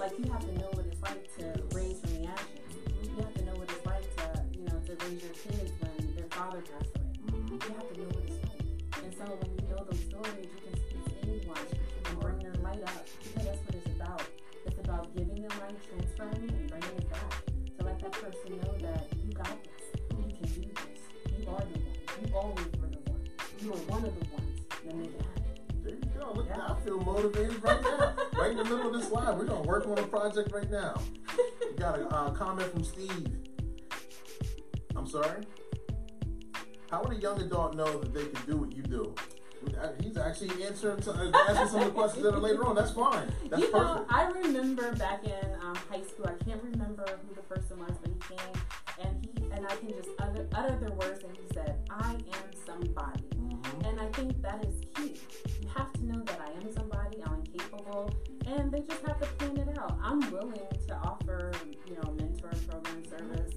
like 0.00 0.18
you 0.18 0.26
have 0.32 0.40
to 0.40 0.58
know 0.58 0.66
what 0.74 0.84
it's 0.84 1.00
like 1.00 1.30
to 1.38 1.62
raise 1.76 2.00
from 2.00 2.18
the 2.18 2.26
ashes. 2.26 2.74
Mm-hmm. 2.74 3.14
You 3.14 3.22
have 3.22 3.34
to 3.34 3.44
know 3.44 3.54
what 3.54 3.70
it's 3.70 3.86
like 3.86 4.02
to, 4.18 4.42
you 4.58 4.66
know, 4.66 4.74
to 4.90 4.92
raise 5.06 5.22
your 5.22 5.30
kids 5.30 5.70
when 5.78 5.94
their 6.16 6.26
father 6.34 6.58
passed 6.66 6.90
away. 6.98 7.06
Mm-hmm. 7.22 7.54
You 7.54 7.70
have 7.78 7.86
to 7.86 8.00
know 8.02 8.10
what 8.10 8.24
it's 8.26 8.42
like. 8.50 8.66
And 9.06 9.14
so 9.14 9.24
when 9.30 9.50
you 9.54 9.62
know 9.70 9.86
those 9.86 10.02
stories, 10.10 10.50
you 10.50 10.58
can 10.58 10.74
speak 10.82 11.06
to 11.06 11.22
anyone 11.22 11.66
and 12.10 12.18
bring 12.18 12.38
their 12.42 12.58
light 12.58 12.82
up 12.82 13.06
because 13.22 13.46
that's 13.46 13.62
what 13.62 13.74
it's 13.78 13.94
about. 13.94 14.26
It's 14.66 14.80
about 14.82 15.14
giving 15.14 15.38
them 15.38 15.54
light, 15.62 15.78
transferring, 15.86 16.50
and 16.50 16.66
bringing 16.66 16.98
it 16.98 17.06
back 17.14 17.30
to 17.78 17.84
let 17.86 18.02
that 18.02 18.10
person 18.18 18.49
feel 26.90 27.00
motivated 27.04 27.62
right 27.62 27.82
now. 27.82 28.14
right 28.36 28.50
in 28.50 28.56
the 28.56 28.64
middle 28.64 28.88
of 28.88 29.00
this 29.00 29.10
live. 29.12 29.38
We're 29.38 29.46
to 29.46 29.54
work 29.54 29.86
on 29.86 29.98
a 29.98 30.02
project 30.02 30.52
right 30.52 30.68
now. 30.70 31.00
We 31.60 31.76
got 31.76 32.00
a 32.00 32.08
uh, 32.08 32.30
comment 32.30 32.70
from 32.72 32.82
Steve. 32.82 33.28
I'm 34.96 35.06
sorry? 35.06 35.42
How 36.90 37.02
would 37.02 37.16
a 37.16 37.20
young 37.20 37.40
adult 37.40 37.76
know 37.76 38.00
that 38.00 38.12
they 38.12 38.24
can 38.24 38.44
do 38.46 38.56
what 38.56 38.72
you 38.76 38.82
do? 38.82 39.14
He's 40.02 40.16
actually 40.16 40.64
answering, 40.64 41.00
to, 41.02 41.12
uh, 41.12 41.30
answering 41.48 41.68
some 41.68 41.80
of 41.80 41.86
the 41.86 41.90
questions 41.92 42.24
that 42.24 42.34
are 42.34 42.40
later 42.40 42.66
on. 42.66 42.74
That's 42.74 42.90
fine. 42.90 43.30
That's 43.48 43.62
you 43.62 43.70
know, 43.70 43.78
perfect. 43.78 44.12
I 44.12 44.24
remember 44.30 44.92
back 44.96 45.22
in 45.22 45.54
um, 45.62 45.76
high 45.90 46.02
school. 46.02 46.26
I 46.26 46.42
can't 46.44 46.62
remember 46.62 47.04
who 47.28 47.34
the 47.34 47.42
person 47.42 47.78
was, 47.78 47.92
but 48.02 48.10
he 48.10 48.36
came 48.36 48.62
and 49.02 49.28
he 49.36 49.44
and 49.52 49.66
I 49.66 49.76
can 49.76 49.90
just 49.90 50.08
utter, 50.18 50.48
utter 50.54 50.78
the 50.82 50.92
words, 50.92 51.22
and 51.22 51.36
he 51.36 51.42
said, 51.52 51.76
"I 51.90 52.12
am 52.12 52.50
somebody." 52.66 53.22
Mhm. 53.36 53.88
And 53.88 54.00
I 54.00 54.06
think 54.12 54.40
that 54.42 54.64
is 54.64 54.74
key. 54.94 55.20
They 58.70 58.80
just 58.80 59.04
have 59.04 59.18
to 59.20 59.26
plan 59.26 59.68
it 59.68 59.78
out. 59.78 59.98
I'm 60.02 60.20
willing 60.30 60.62
to 60.88 60.94
offer, 60.96 61.52
you 61.86 61.96
know, 61.96 62.12
mentor 62.12 62.50
program 62.68 63.02
service 63.08 63.54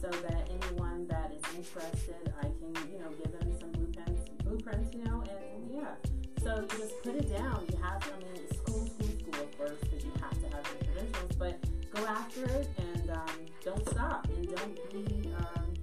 so 0.00 0.08
that 0.08 0.48
anyone 0.50 1.06
that 1.06 1.32
is 1.32 1.42
interested, 1.56 2.32
I 2.40 2.46
can, 2.46 2.92
you 2.92 2.98
know, 2.98 3.10
give 3.10 3.32
them 3.38 3.52
some 3.60 3.70
blueprints, 3.72 4.28
blueprints, 4.42 4.94
you 4.94 5.04
know, 5.04 5.22
and 5.22 5.70
yeah. 5.72 5.94
So 6.42 6.62
you 6.62 6.78
just 6.78 7.00
put 7.02 7.14
it 7.14 7.36
down. 7.36 7.64
You 7.70 7.78
have, 7.80 8.00
to, 8.00 8.12
I 8.12 8.18
mean, 8.18 8.48
school, 8.54 8.86
school, 8.86 9.08
school, 9.20 9.42
of 9.42 9.58
course, 9.58 9.78
because 9.82 10.04
you 10.04 10.12
have 10.20 10.40
to 10.42 10.56
have 10.56 10.66
your 10.66 10.92
credentials, 10.92 11.32
but 11.38 11.58
go 11.94 12.06
after 12.06 12.44
it 12.44 12.68
and 12.78 13.10
um, 13.10 13.26
don't 13.64 13.88
stop 13.88 14.26
and 14.34 14.48
don't 14.48 14.92
be, 14.92 15.30
um, 15.34 15.74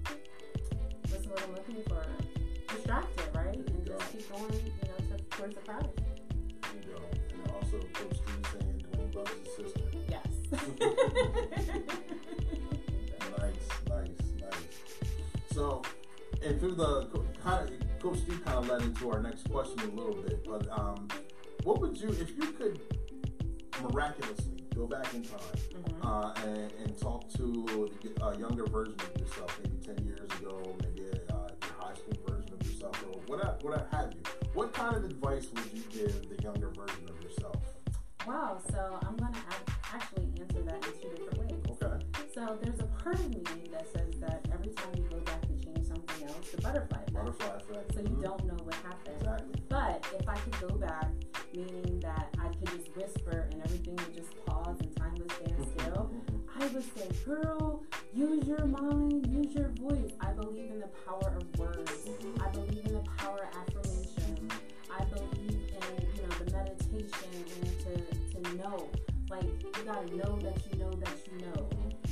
what's 1.10 1.26
word 1.26 1.42
I'm 1.48 1.56
looking 1.56 1.84
for? 1.88 2.06
Distracted, 2.76 3.30
right? 3.34 3.56
And 3.56 3.86
just 3.86 4.12
keep 4.12 4.30
going, 4.30 4.54
you 4.54 4.88
know, 4.90 5.18
to, 5.18 5.24
towards 5.38 5.56
the 5.56 5.62
prize. 5.62 6.03
Loves 9.24 9.32
his 9.46 9.56
sister. 9.56 9.82
Yes. 10.10 10.28
Nice, 13.40 13.68
nice, 13.90 14.10
nice. 14.40 14.68
So, 15.54 15.82
and 16.44 16.60
through 16.60 16.76
the 16.76 17.08
kind 17.44 17.70
of, 17.70 18.00
Coach 18.00 18.20
Steve 18.20 18.44
kind 18.46 18.58
of 18.60 18.68
led 18.70 18.82
into 18.84 19.10
our 19.12 19.22
next 19.22 19.50
question 19.50 19.80
a 19.80 19.86
little 19.96 20.22
bit, 20.22 20.46
but 20.46 20.68
um, 20.78 21.08
what 21.64 21.82
would 21.82 21.98
you, 21.98 22.10
if 22.10 22.30
you 22.38 22.52
could 22.54 22.80
miraculously 23.82 24.64
go 24.76 24.86
back 24.88 25.14
in 25.14 25.24
time 25.24 25.40
Mhm. 25.74 26.06
uh, 26.06 26.34
and, 26.48 26.72
and 26.84 26.98
talk 27.00 27.28
to 27.34 27.90
a 28.22 28.38
younger 28.38 28.66
version 28.68 28.96
of 29.00 29.22
yourself, 29.22 29.60
maybe 29.64 29.78
10 29.86 30.06
years 30.06 30.30
ago, 30.40 30.76
maybe 30.84 31.08
a 31.10 31.34
uh, 31.34 31.48
your 31.64 31.74
high 31.80 31.94
school 31.96 32.18
version 32.28 32.54
of 32.54 32.66
yourself, 32.68 33.04
or 33.08 33.20
what, 33.28 33.64
what 33.64 33.88
have 33.92 34.14
you, 34.14 34.20
what 34.54 34.74
kind 34.74 34.96
of 34.96 35.04
advice 35.04 35.48
would 35.54 35.66
you 35.74 35.84
give 35.92 36.30
the 36.30 36.42
younger 36.44 36.70
version 36.70 37.04
of 37.10 37.22
yourself? 37.24 37.56
Wow, 38.26 38.58
so 38.72 39.00
I'm 39.06 39.18
going 39.18 39.34
to 39.34 39.40
actually 39.94 40.30
answer 40.40 40.62
that 40.64 40.86
in 40.86 40.94
two 41.02 41.10
different 41.10 41.38
ways. 41.40 41.78
Okay. 41.82 42.04
So 42.34 42.58
there's 42.62 42.80
a 42.80 42.86
part 43.04 43.16
of 43.20 43.30
me 43.30 43.44
that 43.72 43.86
says 43.94 44.14
that 44.22 44.46
every 44.54 44.72
time 44.74 44.90
you 44.96 45.04
go 45.10 45.18
back 45.20 45.44
and 45.50 45.62
change 45.64 45.88
something 45.88 46.28
else, 46.28 46.50
the 46.52 46.62
butterfly 46.62 47.00
effect. 47.02 47.14
Butterfly 47.14 47.48
effect. 47.58 47.94
So 47.94 48.00
you 48.02 48.08
Mhm. 48.10 48.22
don't 48.22 48.44
know 48.46 48.58
what 48.64 48.76
happened. 48.76 49.16
Exactly. 49.18 49.62
But 49.70 50.08
if 50.20 50.28
I 50.30 50.36
could 50.38 50.60
go 50.70 50.78
back, 50.78 51.12
meaning 51.54 52.00
that 52.00 52.34
I 52.40 52.48
could 52.50 52.70
just 52.70 52.96
whisper 52.96 53.50
and 53.52 53.62
everything 53.64 53.96
would 53.98 54.14
just 54.14 54.34
pause 54.46 54.78
and 54.80 54.96
time 54.96 55.16
would 55.16 55.32
stand 55.32 55.66
still, 55.78 56.12
I 56.60 56.68
would 56.68 56.84
say, 56.98 57.10
girl, 57.26 57.84
use 58.14 58.48
your 58.48 58.66
mind, 58.66 59.28
use 59.28 59.54
your 59.54 59.70
voice. 59.70 60.12
I 60.22 60.32
believe 60.34 60.72
in 60.72 60.80
the 60.80 60.90
power 61.06 61.34
of 61.36 61.52
Like, 69.34 69.64
you 69.64 69.84
gotta 69.84 70.16
know 70.16 70.38
that 70.44 70.58
you 70.70 70.78
know 70.78 70.92
that 70.92 71.18
you 71.26 71.40
know. 71.42 71.68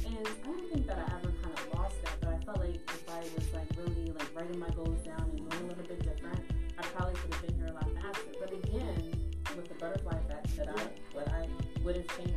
And 0.08 0.28
I 0.28 0.48
don't 0.48 0.74
think 0.74 0.88
that 0.88 0.98
I 0.98 1.18
ever 1.18 1.32
kind 1.44 1.54
of 1.54 1.78
lost 1.78 1.94
that, 2.04 2.20
but 2.20 2.30
I 2.30 2.38
felt 2.40 2.58
like 2.58 2.74
if 2.74 3.10
I 3.12 3.20
was 3.20 3.54
like 3.54 3.68
really 3.78 4.12
like 4.12 4.36
writing 4.36 4.58
my 4.58 4.70
goals 4.72 5.00
down 5.06 5.30
and 5.30 5.38
doing 5.38 5.64
a 5.66 5.68
little 5.68 5.84
bit 5.84 6.02
different, 6.02 6.42
I 6.80 6.82
probably 6.82 7.14
could 7.14 7.34
have 7.36 7.46
been 7.46 7.56
here 7.58 7.68
a 7.68 7.74
lot 7.74 7.88
faster. 7.94 8.32
But 8.40 8.52
again, 8.54 9.14
with 9.56 9.68
the 9.68 9.76
butterfly 9.76 10.18
effect, 10.18 10.58
that 10.58 10.70
I 10.70 10.82
what 11.14 11.28
I 11.28 11.48
would 11.84 11.98
have 11.98 12.08
changed. 12.18 12.34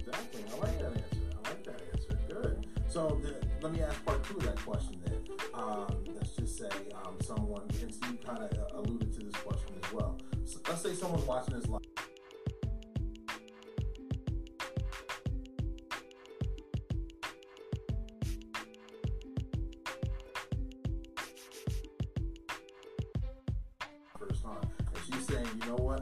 Exactly. 0.00 0.42
I 0.52 0.56
like 0.58 0.78
that 0.80 0.86
answer. 0.86 1.22
I 1.44 1.48
like 1.50 1.64
that 1.64 1.80
answer. 1.92 2.18
Good. 2.28 2.66
So 2.88 3.20
the, 3.22 3.36
let 3.60 3.72
me 3.72 3.80
ask 3.80 4.04
part 4.04 4.24
two 4.24 4.38
of 4.38 4.42
that 4.42 4.56
question 4.56 5.00
then. 5.06 5.20
Um, 5.54 5.86
let's 6.12 6.30
just 6.30 6.58
say 6.58 6.68
um, 6.96 7.14
someone, 7.22 7.70
and 7.80 7.94
Steve 7.94 8.18
kind 8.26 8.40
of 8.40 8.50
alluded 8.74 9.12
to 9.12 9.20
this 9.20 9.34
question 9.34 9.76
as 9.84 9.92
well. 9.92 10.18
So 10.46 10.58
let's 10.66 10.82
say 10.82 10.94
someone's 10.94 11.26
watching 11.26 11.60
this 11.60 11.68
live. 11.68 11.82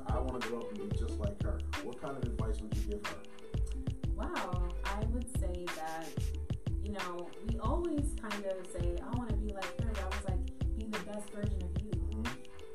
I 0.07 0.19
want 0.19 0.43
to 0.43 0.49
grow 0.49 0.61
up 0.61 0.71
and 0.73 0.91
be 0.91 0.97
just 0.99 1.19
like 1.21 1.43
her. 1.43 1.59
What 1.85 2.01
kind 2.01 2.17
of 2.17 2.23
advice 2.25 2.61
would 2.61 2.77
you 2.77 2.83
give 2.93 3.07
her? 3.07 3.17
Wow, 4.15 4.69
I 4.85 5.05
would 5.13 5.27
say 5.41 5.65
that, 5.77 6.07
you 6.83 6.93
know, 6.93 7.29
we 7.49 7.59
always 7.59 8.15
kind 8.21 8.45
of 8.45 8.67
say, 8.67 8.97
I 9.03 9.17
want 9.17 9.31
to 9.31 9.37
be 9.37 9.53
like 9.53 9.65
her. 9.83 9.89
But 9.93 10.01
I 10.03 10.07
was 10.07 10.25
like, 10.29 10.77
be 10.77 10.85
the 10.87 10.99
best 11.11 11.31
version 11.31 11.63
of 11.63 11.83
you, 11.83 11.91
Mhm. 11.91 12.27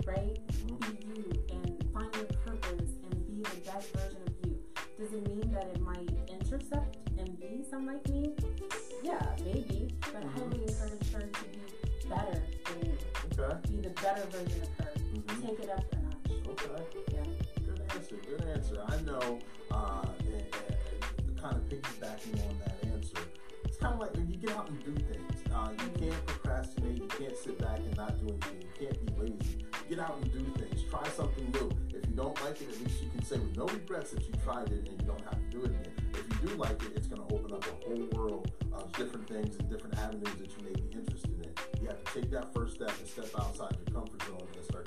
right? 0.05 0.47
Mhm. 0.47 0.79
Be 0.79 1.21
you 1.21 1.43
and 1.51 1.83
find 1.93 2.13
your 2.15 2.25
purpose 2.25 2.91
and 3.11 3.27
be 3.27 3.43
the 3.43 3.71
best 3.71 3.89
version 3.95 4.21
of 4.27 4.45
you. 4.45 4.59
Does 4.97 5.13
it 5.13 5.27
mean 5.27 5.51
that 5.53 5.67
it 5.67 5.79
might 5.81 6.09
intercept 6.29 6.97
and 7.17 7.39
be 7.39 7.63
some 7.69 7.85
like 7.85 8.07
me? 8.09 8.35
Yeah, 9.03 9.35
maybe. 9.43 9.93
But 10.01 10.23
I 10.23 10.27
highly 10.27 10.63
encourage 10.63 11.11
her 11.13 11.21
to 11.21 11.43
be 11.45 12.09
better 12.09 12.41
than 12.65 12.85
you. 12.85 12.97
Okay. 13.39 13.57
Be 13.71 13.77
the 13.81 13.89
better 14.01 14.25
version 14.31 14.61
of 14.63 14.69
her. 14.69 14.76
Answer. 18.67 18.83
I 18.87 19.01
know, 19.01 19.39
uh, 19.71 20.05
and, 20.19 20.45
and 21.19 21.41
kind 21.41 21.55
of 21.55 21.63
piggybacking 21.69 22.47
on 22.47 22.59
that 22.59 22.75
answer, 22.93 23.17
it's 23.65 23.77
kind 23.77 23.93
of 23.93 23.99
like 23.99 24.13
when 24.15 24.29
you 24.29 24.37
get 24.37 24.51
out 24.51 24.69
and 24.69 24.83
do 24.83 24.91
things. 25.03 25.43
Uh, 25.53 25.69
you 25.71 26.09
can't 26.09 26.25
procrastinate. 26.25 26.97
You 26.97 27.07
can't 27.07 27.37
sit 27.37 27.59
back 27.59 27.79
and 27.79 27.97
not 27.97 28.19
do 28.19 28.27
anything. 28.27 28.61
You 28.61 28.87
can't 28.87 29.05
be 29.05 29.21
lazy. 29.21 29.65
Get 29.89 29.99
out 29.99 30.17
and 30.21 30.31
do 30.31 30.63
things. 30.63 30.83
Try 30.89 31.07
something 31.09 31.49
new. 31.51 31.71
If 31.89 32.07
you 32.07 32.15
don't 32.15 32.39
like 32.43 32.61
it, 32.61 32.69
at 32.69 32.79
least 32.81 33.03
you 33.03 33.09
can 33.09 33.23
say 33.23 33.37
with 33.37 33.55
no 33.57 33.65
regrets 33.65 34.11
that 34.11 34.21
you 34.21 34.33
tried 34.43 34.71
it 34.71 34.87
and 34.87 35.01
you 35.01 35.07
don't 35.07 35.21
have 35.21 35.37
to 35.37 35.49
do 35.49 35.63
it 35.63 35.71
again. 35.71 35.93
If 36.13 36.41
you 36.41 36.49
do 36.49 36.55
like 36.55 36.81
it, 36.83 36.91
it's 36.95 37.07
going 37.07 37.25
to 37.25 37.33
open 37.33 37.53
up 37.53 37.65
a 37.65 37.85
whole 37.85 38.07
world 38.13 38.51
of 38.73 38.91
different 38.93 39.27
things 39.27 39.55
and 39.57 39.69
different 39.69 39.97
avenues 39.97 40.35
that 40.39 40.49
you 40.51 40.63
may 40.63 40.73
be 40.73 40.89
interested 40.93 41.31
in. 41.45 41.81
You 41.81 41.87
have 41.87 42.03
to 42.03 42.21
take 42.21 42.29
that 42.31 42.53
first 42.53 42.75
step 42.75 42.91
and 42.99 43.07
step 43.07 43.29
outside 43.39 43.75
your 43.85 43.95
comfort 43.95 44.21
zone 44.23 44.47
and 44.55 44.65
start 44.65 44.86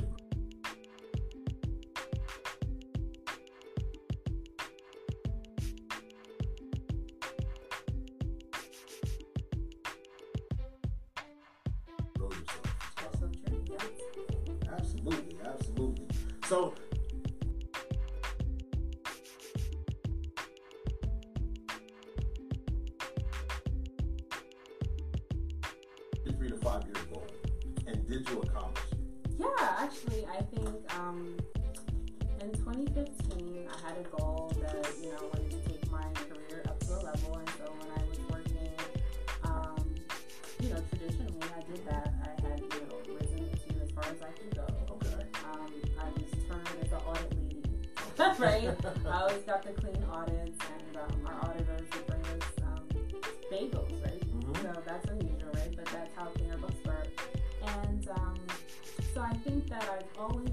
So, 16.51 16.75
three 26.37 26.49
to 26.49 26.57
five 26.57 26.83
year 26.87 26.95
goal, 27.13 27.25
and 27.87 28.05
did 28.09 28.29
you 28.29 28.41
accomplish 28.41 28.83
it? 28.91 28.99
Yeah, 29.39 29.47
actually, 29.79 30.27
I 30.27 30.43
think 30.43 30.93
um, 30.99 31.37
in 32.41 32.51
2015, 32.51 33.69
I 33.69 33.89
had 33.89 33.99
a 33.99 34.09
goal 34.17 34.40
right? 48.39 48.77
I 49.07 49.21
always 49.23 49.43
got 49.45 49.63
the 49.63 49.71
clean 49.73 50.05
audits, 50.13 50.59
and 50.77 50.97
um, 50.97 51.27
our 51.27 51.51
auditors 51.51 51.89
would 51.95 52.07
bring 52.07 52.25
us 52.27 52.49
um, 52.63 52.87
bagels, 53.51 54.05
right? 54.05 54.21
Mhm. 54.21 54.63
So 54.63 54.83
that's 54.87 55.09
unusual, 55.09 55.51
right? 55.55 55.75
But 55.77 55.87
that's 55.87 56.15
how 56.17 56.27
cleaner 56.27 56.59
books 56.59 56.85
work. 56.85 57.09
And 57.81 58.09
um, 58.11 58.35
so 59.15 59.21
I 59.23 59.33
think 59.45 59.69
that 59.71 59.85
I've 59.91 60.19
always 60.21 60.51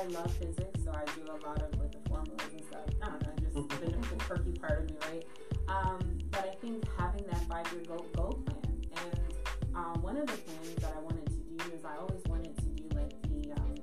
I 0.00 0.04
love 0.04 0.32
physics, 0.32 0.82
so 0.82 0.92
I 0.92 1.04
do 1.12 1.30
a 1.30 1.36
lot 1.46 1.60
of 1.60 1.78
like 1.78 1.92
the 1.92 2.08
formulas 2.08 2.40
and 2.52 2.64
stuff. 2.64 2.88
I 3.02 3.10
don't 3.10 3.22
know, 3.22 3.32
just 3.36 3.68
the, 3.80 3.86
the 3.86 4.24
quirky 4.24 4.52
part 4.52 4.80
of 4.80 4.86
me, 4.86 4.96
right? 5.04 5.24
Um, 5.68 6.18
but 6.30 6.48
I 6.48 6.54
think 6.56 6.84
having 6.98 7.26
that 7.26 7.46
five-year 7.46 7.82
goal, 7.86 8.06
goal 8.16 8.40
plan, 8.46 8.80
and 8.96 9.76
um, 9.76 10.00
one 10.00 10.16
of 10.16 10.26
the 10.26 10.38
plans 10.38 10.74
that 10.76 10.94
I 10.96 11.00
wanted 11.00 11.26
to 11.26 11.32
do 11.34 11.74
is 11.74 11.84
I 11.84 11.96
always 11.98 12.22
wanted 12.28 12.56
to 12.56 12.64
do 12.80 12.88
like 12.96 13.12
the 13.28 13.52
um, 13.60 13.74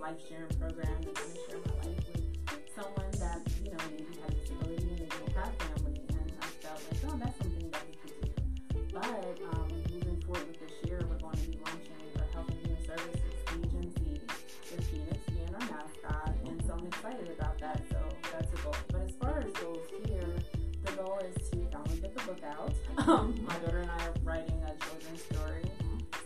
life 0.00 0.18
sharing 0.28 0.50
program 0.58 0.88
and 0.98 1.14
kind 1.14 1.30
of 1.30 1.38
share 1.46 1.58
my 1.62 1.74
life 1.86 2.02
with 2.10 2.26
someone 2.74 3.10
that 3.22 3.38
you 3.62 3.70
know 3.70 3.78
maybe 3.94 4.18
had 4.18 4.32
a 4.32 4.34
disability 4.34 4.82
and 4.82 4.98
they 4.98 5.06
don't 5.14 5.32
have 5.38 5.54
family, 5.62 6.02
and 6.08 6.32
I 6.42 6.46
felt 6.58 6.82
like 6.90 7.00
oh 7.06 7.16
that's 7.22 7.38
something 7.38 7.70
that 7.70 7.84
we 7.86 7.94
could 8.02 8.18
do. 8.18 8.82
But 8.90 9.38
um, 9.54 9.68
moving 9.94 10.20
forward 10.26 10.42
with 10.48 10.61
that. 17.62 17.80
So 17.90 17.96
that's 18.32 18.52
a 18.52 18.56
goal. 18.62 18.74
But 18.88 19.02
as 19.02 19.14
far 19.16 19.38
as 19.38 19.52
goals 19.52 19.86
here, 20.06 20.34
the 20.84 20.92
goal 20.92 21.18
is 21.24 21.50
to 21.50 21.56
finally 21.72 21.98
get 22.00 22.14
the 22.14 22.22
book 22.24 22.42
out. 22.44 22.74
Um, 23.08 23.34
my 23.46 23.56
daughter 23.58 23.78
and 23.78 23.90
I 23.90 24.04
are 24.06 24.14
writing 24.22 24.60
a 24.66 24.84
children's 24.84 25.22
story, 25.22 25.62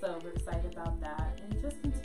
so 0.00 0.18
we're 0.24 0.30
excited 0.30 0.72
about 0.72 1.00
that, 1.00 1.40
and 1.44 1.62
just 1.62 1.80
continue 1.80 1.95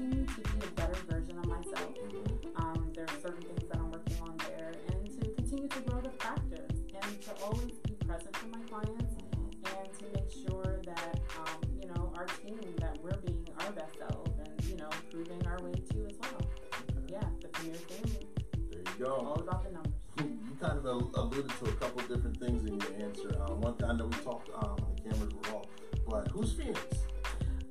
kind 20.81 21.01
of 21.01 21.13
alluded 21.15 21.51
to 21.59 21.65
a 21.65 21.71
couple 21.73 22.01
different 22.07 22.39
things 22.39 22.65
in 22.65 22.79
your 22.79 23.07
answer. 23.07 23.29
Uh, 23.41 23.53
one 23.53 23.75
thing 23.75 23.89
I 23.89 23.93
know 23.93 24.05
we 24.05 24.17
talked 24.17 24.49
um, 24.55 24.75
when 24.77 24.95
the 24.95 25.01
cameras 25.09 25.33
were 25.33 25.57
off, 25.57 25.65
but 26.07 26.27
who's 26.31 26.53
Phoenix? 26.53 26.79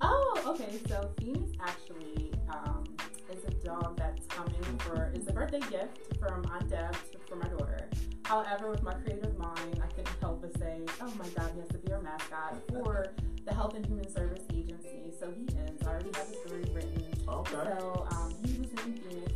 Oh, 0.00 0.42
okay. 0.46 0.78
So 0.88 1.10
Phoenix 1.18 1.52
actually 1.60 2.32
um, 2.48 2.84
is 3.30 3.44
a 3.44 3.50
dog 3.66 3.96
that's 3.96 4.26
coming 4.26 4.62
for 4.78 5.12
is 5.14 5.28
a 5.28 5.32
birthday 5.32 5.60
gift 5.70 6.16
from 6.18 6.44
Aunt 6.52 6.68
Deb 6.70 6.94
for 7.28 7.36
my 7.36 7.48
daughter. 7.48 7.88
However, 8.24 8.70
with 8.70 8.82
my 8.82 8.94
creative 8.94 9.36
mind, 9.38 9.82
I 9.82 9.86
couldn't 9.88 10.16
help 10.20 10.40
but 10.40 10.56
say, 10.58 10.80
"Oh 11.00 11.12
my 11.18 11.28
God, 11.30 11.50
he 11.54 11.60
has 11.60 11.68
to 11.70 11.78
be 11.78 11.92
our 11.92 12.00
mascot 12.00 12.56
for 12.68 13.12
the 13.44 13.52
Health 13.52 13.74
and 13.74 13.84
Human 13.84 14.08
Service 14.10 14.44
Agency." 14.54 15.12
So 15.18 15.32
he 15.36 15.44
is. 15.58 15.82
I 15.84 15.90
already 15.90 16.10
have 16.14 16.28
the 16.28 16.36
story 16.46 16.64
written. 16.72 17.04
Okay. 17.28 17.52
So 17.52 18.06
um, 18.12 18.34
he 18.44 18.60
was 18.60 18.72
named 18.72 19.00
Phoenix 19.00 19.29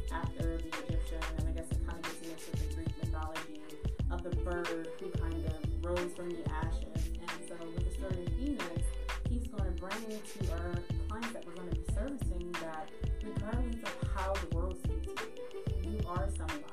the 4.24 4.36
bird 4.36 4.88
who 4.98 5.10
kind 5.20 5.44
of 5.46 5.84
rose 5.84 6.12
from 6.16 6.30
the 6.30 6.50
ashes. 6.50 7.10
And 7.20 7.30
so 7.46 7.54
with 7.74 7.84
the 7.84 7.90
story 7.90 8.24
of 8.24 8.32
Phoenix, 8.32 8.82
he's 9.28 9.46
going 9.48 9.64
to 9.64 9.80
bring 9.82 9.92
to 10.00 10.52
our 10.52 10.72
clients 11.08 11.32
that 11.34 11.44
we're 11.46 11.52
going 11.52 11.68
to 11.68 11.76
be 11.76 11.84
servicing 11.94 12.50
that 12.52 12.88
regardless 13.22 13.82
of 13.82 14.08
how 14.16 14.32
the 14.32 14.56
world 14.56 14.78
sees 14.86 15.04
you, 15.04 15.90
you 15.90 16.00
are 16.08 16.26
somebody, 16.38 16.64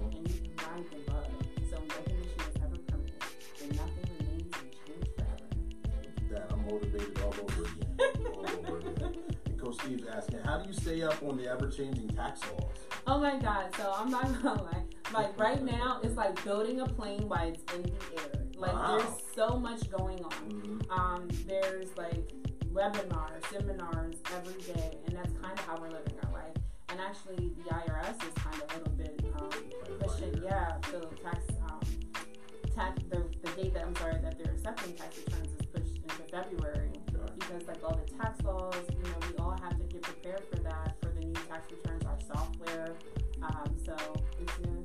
and 0.00 0.14
you 0.14 0.38
can 0.38 0.54
rise 0.58 0.86
above. 1.08 1.26
So 1.68 1.76
no 1.76 1.94
condition 2.04 2.38
is 2.38 2.56
ever 2.62 2.78
permanent, 2.86 3.22
and 3.62 3.76
nothing 3.76 4.06
remains 4.20 4.54
and 4.54 4.70
change 4.86 5.08
forever. 5.16 5.48
that 6.30 6.52
I'm 6.52 6.64
motivated 6.66 7.20
all 7.20 7.34
over 7.42 7.62
again. 7.62 7.96
all 8.32 8.46
over 8.46 8.78
again. 8.78 9.16
And 9.46 9.60
Coach 9.60 9.74
Steve's 9.82 10.06
asking, 10.06 10.38
how 10.44 10.58
do 10.58 10.68
you 10.68 10.74
stay 10.74 11.02
up 11.02 11.20
on 11.24 11.36
the 11.36 11.50
ever-changing 11.50 12.10
tax 12.10 12.42
laws? 12.52 12.78
Oh 13.08 13.18
my 13.18 13.36
god, 13.40 13.74
so 13.76 13.92
I'm 13.96 14.08
not 14.08 14.40
gonna 14.40 14.62
lie. 14.62 14.84
Like 15.12 15.38
right 15.38 15.62
now, 15.62 16.00
it's 16.02 16.16
like 16.16 16.42
building 16.44 16.80
a 16.80 16.86
plane 16.86 17.28
while 17.28 17.46
it's 17.48 17.62
in 17.74 17.82
the 17.82 17.90
air. 18.16 18.42
Like 18.56 18.72
Wow. 18.72 18.98
there's 18.98 19.22
so 19.34 19.58
much 19.58 19.90
going 19.90 20.24
on. 20.24 20.32
Mhm. 20.32 20.90
Um, 20.90 21.28
there's 21.46 21.94
like 21.96 22.32
webinars, 22.72 23.44
seminars 23.50 24.16
every 24.34 24.60
day, 24.62 24.98
and 25.06 25.16
that's 25.16 25.32
kind 25.42 25.58
of 25.58 25.64
how 25.66 25.76
we're 25.80 25.90
living 25.90 26.14
our 26.24 26.32
life. 26.32 26.56
And 26.88 27.00
actually, 27.00 27.50
the 27.64 27.70
IRS 27.74 28.16
is 28.26 28.32
kind 28.36 28.54
of 28.62 28.70
a 28.74 28.78
little 28.78 28.92
bit 28.94 29.20
um, 29.36 29.50
pushing, 30.00 30.42
yeah. 30.42 30.78
So 30.90 31.00
tax, 31.22 31.44
um, 31.70 31.80
tax, 32.74 33.02
the, 33.10 33.24
the 33.42 33.50
date 33.62 33.74
that 33.74 33.84
I'm 33.84 33.96
sorry 33.96 34.18
that 34.22 34.38
they're 34.38 34.52
accepting 34.54 34.94
tax 34.94 35.18
returns 35.18 35.48
is 35.60 35.66
pushed 35.66 35.96
into 35.96 36.22
February 36.30 36.90
because 37.38 37.66
like 37.66 37.82
all 37.84 37.96
the 38.06 38.10
tax 38.16 38.40
laws, 38.44 38.74
you 38.90 39.02
know, 39.02 39.16
we 39.28 39.36
all 39.38 39.56
have 39.62 39.76
to 39.76 39.84
get 39.84 40.02
prepared 40.02 40.44
for 40.50 40.56
that 40.60 40.96
for 41.02 41.10
the 41.10 41.20
new 41.20 41.32
tax 41.48 41.70
returns, 41.70 42.04
our 42.06 42.18
software. 42.26 42.94
Um, 43.42 43.74
so 43.84 43.96
it's 44.40 44.52
you 44.60 44.66
know, 44.66 44.81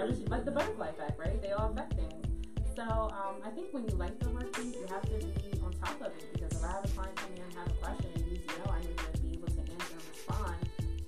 Kinda 0.00 0.12
every, 0.12 0.24
crazy, 0.24 0.30
like 0.30 0.44
the 0.44 0.50
butterfly 0.50 0.88
effect, 0.88 1.18
right? 1.18 1.42
They 1.42 1.50
all 1.50 1.70
affect 1.70 1.92
things. 1.94 2.26
So 2.74 2.82
um, 2.82 3.36
I 3.44 3.50
think 3.50 3.68
when 3.72 3.84
you 3.84 3.94
like 3.96 4.18
the 4.18 4.30
work, 4.30 4.56
you 4.56 4.86
have 4.88 5.02
to 5.02 5.18
be 5.18 5.60
on 5.60 5.72
top 5.72 6.00
of 6.00 6.06
it 6.16 6.24
because 6.32 6.56
if 6.56 6.64
I 6.64 6.72
have 6.72 6.84
a 6.84 6.88
client 6.88 7.16
come 7.16 7.32
in 7.36 7.42
and 7.42 7.52
have 7.54 7.66
a 7.68 7.76
question 7.84 8.10
and 8.14 8.24
you 8.32 8.40
know 8.64 8.72
I 8.72 8.80
need 8.80 8.96
to 8.96 9.20
be 9.20 9.36
able 9.36 9.48
to 9.48 9.60
answer 9.60 9.92
and 9.92 10.08
respond, 10.08 10.56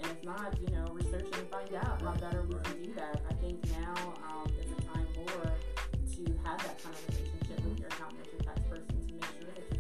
and 0.01 0.11
if 0.11 0.25
not, 0.25 0.61
you 0.61 0.69
know, 0.77 0.85
research 0.93 1.25
and 1.25 1.49
find 1.49 1.75
out 1.75 2.03
how 2.03 2.13
better 2.21 2.43
we 2.43 2.55
can 2.65 2.83
do 2.83 2.93
that. 2.95 3.23
I 3.31 3.35
think 3.41 3.65
now 3.81 3.97
um, 4.29 4.53
is 4.61 4.69
a 4.69 4.81
time 4.93 5.09
more 5.17 5.57
to 6.13 6.23
have 6.45 6.61
that 6.61 6.77
kind 6.83 6.93
of 6.93 7.03
relationship 7.09 7.65
with 7.65 7.81
your 7.81 7.89
with 7.89 8.29
your 8.29 8.43
tax 8.45 8.61
person, 8.69 8.93
to 8.93 9.13
make 9.15 9.25
sure 9.41 9.49
that 9.49 9.72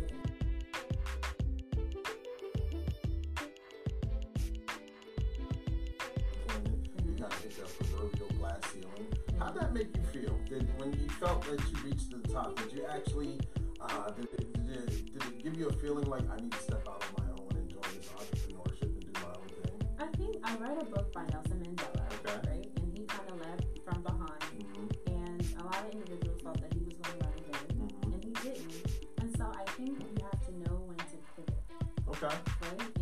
felt 11.22 11.42
that 11.44 11.60
you 11.70 11.78
reached 11.84 12.10
the 12.10 12.18
top, 12.32 12.56
did 12.56 12.72
you 12.72 12.84
actually, 12.90 13.38
uh, 13.80 14.10
did, 14.10 14.24
it, 14.24 14.52
did, 14.54 14.76
it, 14.76 15.12
did 15.12 15.22
it 15.22 15.42
give 15.44 15.56
you 15.56 15.68
a 15.68 15.72
feeling 15.74 16.04
like 16.06 16.22
I 16.28 16.36
need 16.40 16.50
to 16.50 16.58
step 16.58 16.84
out 16.88 17.00
on 17.16 17.24
my 17.24 17.30
own 17.40 17.48
and 17.54 17.70
join 17.70 17.82
this 17.96 18.08
entrepreneurship 18.08 18.90
and 18.90 19.00
do 19.06 19.20
my 19.22 19.28
own 19.28 19.48
thing? 19.62 19.88
I 20.00 20.06
think 20.16 20.36
I 20.42 20.56
read 20.56 20.82
a 20.82 20.84
book 20.86 21.12
by 21.12 21.22
Nelson 21.30 21.62
Mandela, 21.62 22.02
Okay. 22.26 22.50
right? 22.50 22.66
And 22.76 22.98
he 22.98 23.04
kind 23.04 23.30
of 23.30 23.38
left 23.40 23.66
from 23.84 24.02
behind, 24.02 24.30
Mm-hmm. 24.58 25.14
and 25.14 25.40
a 25.60 25.64
lot 25.64 25.78
of 25.86 25.92
individuals 25.92 26.40
felt 26.42 26.60
that 26.60 26.72
he 26.74 26.80
was 26.80 26.94
going 26.94 27.18
to 27.20 27.24
run 27.24 27.34
again, 27.38 27.66
Mm-hmm. 27.78 28.12
and 28.14 28.24
he 28.24 28.30
didn't. 28.42 28.86
And 29.20 29.36
so 29.38 29.44
I 29.54 29.64
think 29.78 30.00
you 30.00 30.24
have 30.24 30.40
to 30.46 30.52
know 30.58 30.76
when 30.88 30.96
to 30.98 31.16
pivot, 31.36 31.62
Okay. 32.08 32.34
right? 32.62 33.01